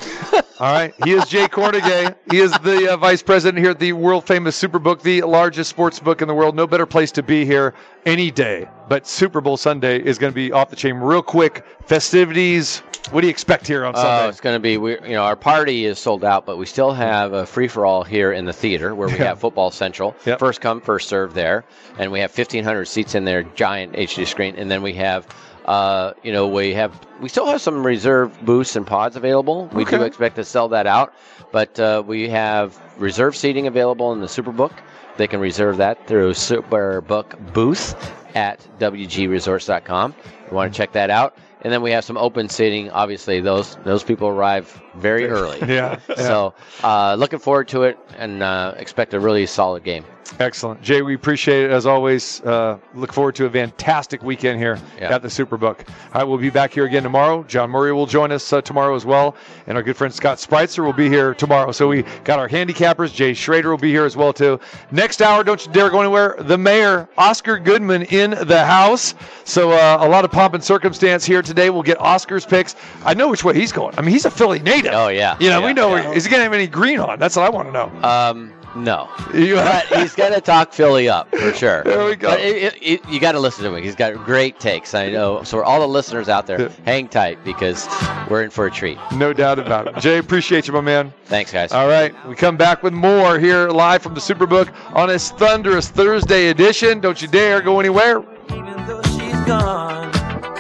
[0.61, 0.95] All right.
[1.05, 2.15] He is Jay Kornegay.
[2.31, 5.99] he is the uh, vice president here at the world famous Superbook, the largest sports
[5.99, 6.55] book in the world.
[6.55, 7.75] No better place to be here
[8.07, 8.69] any day.
[8.89, 11.65] But Super Bowl Sunday is going to be off the chain real quick.
[11.87, 12.79] Festivities.
[13.11, 14.29] What do you expect here on Oh, Sunday?
[14.29, 14.77] it's going to be.
[14.77, 17.85] We, you know, our party is sold out, but we still have a free for
[17.85, 19.25] all here in the theater where we Yeah.
[19.25, 20.15] have Football Central.
[20.25, 20.39] Yep.
[20.39, 21.65] First come, first serve there,
[21.99, 25.27] and we have 1,500 seats in their giant HD screen, and then we have.
[25.65, 29.67] Uh, you know, we have we still have some reserve booths and pods available.
[29.73, 31.15] We do expect to sell that out,
[31.53, 34.73] but uh, we have reserve seating available in the Superbook.
[35.17, 37.95] They can reserve that through Superbook booth
[38.35, 40.15] at wgresorts.com.
[40.51, 41.37] You want to check that out.
[41.63, 42.91] And then we have some open seating.
[42.91, 45.59] Obviously, those those people arrive very early.
[45.69, 45.99] yeah.
[46.09, 46.17] yeah.
[46.17, 50.05] So, uh, looking forward to it and uh, expect a really solid game.
[50.41, 50.83] Excellent.
[50.83, 52.41] Jay, we appreciate it as always.
[52.41, 55.15] Uh, look forward to a fantastic weekend here Yeah.
[55.15, 55.87] at the Superbook.
[55.87, 57.45] All right, we'll be back here again tomorrow.
[57.45, 59.37] John Murray will join us uh, tomorrow as well.
[59.67, 61.71] And our good friend Scott Spreitzer will be here tomorrow.
[61.73, 63.13] So we got our handicappers.
[63.15, 64.59] Jay Schroeder will be here as well, too.
[64.91, 66.35] Next hour, don't you dare go anywhere.
[66.39, 69.15] The mayor, Oscar Goodman, in the house.
[69.45, 71.71] So uh, a lot of pomp and circumstance here today.
[71.71, 72.75] We'll get Oscar's picks.
[73.05, 73.95] I know which way he's going.
[73.99, 74.84] I mean, he's a Philly native.
[74.93, 75.37] Oh, yeah.
[75.41, 75.95] You know, Yeah, we know.
[75.97, 76.11] yeah.
[76.13, 77.19] Is he going to have any green on?
[77.19, 78.09] That's what I want to know.
[78.09, 81.85] Um, No, but he's gonna talk Philly up for sure.
[81.85, 82.31] There we go.
[82.31, 83.81] But it, it, it- you got to listen to him.
[83.81, 84.95] He's got great takes.
[84.95, 85.45] I know.
[85.45, 87.87] So all the listeners out there, hang tight because
[88.29, 88.99] we're in for a treat.
[89.13, 89.97] no doubt about it.
[89.99, 91.13] Jay, appreciate you, my man.
[91.27, 91.71] Thanks, guys.
[91.71, 95.89] All right, we come back with more here live from the Superbook on this thunderous
[95.89, 96.99] Thursday edition.
[97.01, 98.25] Don't you dare go anywhere.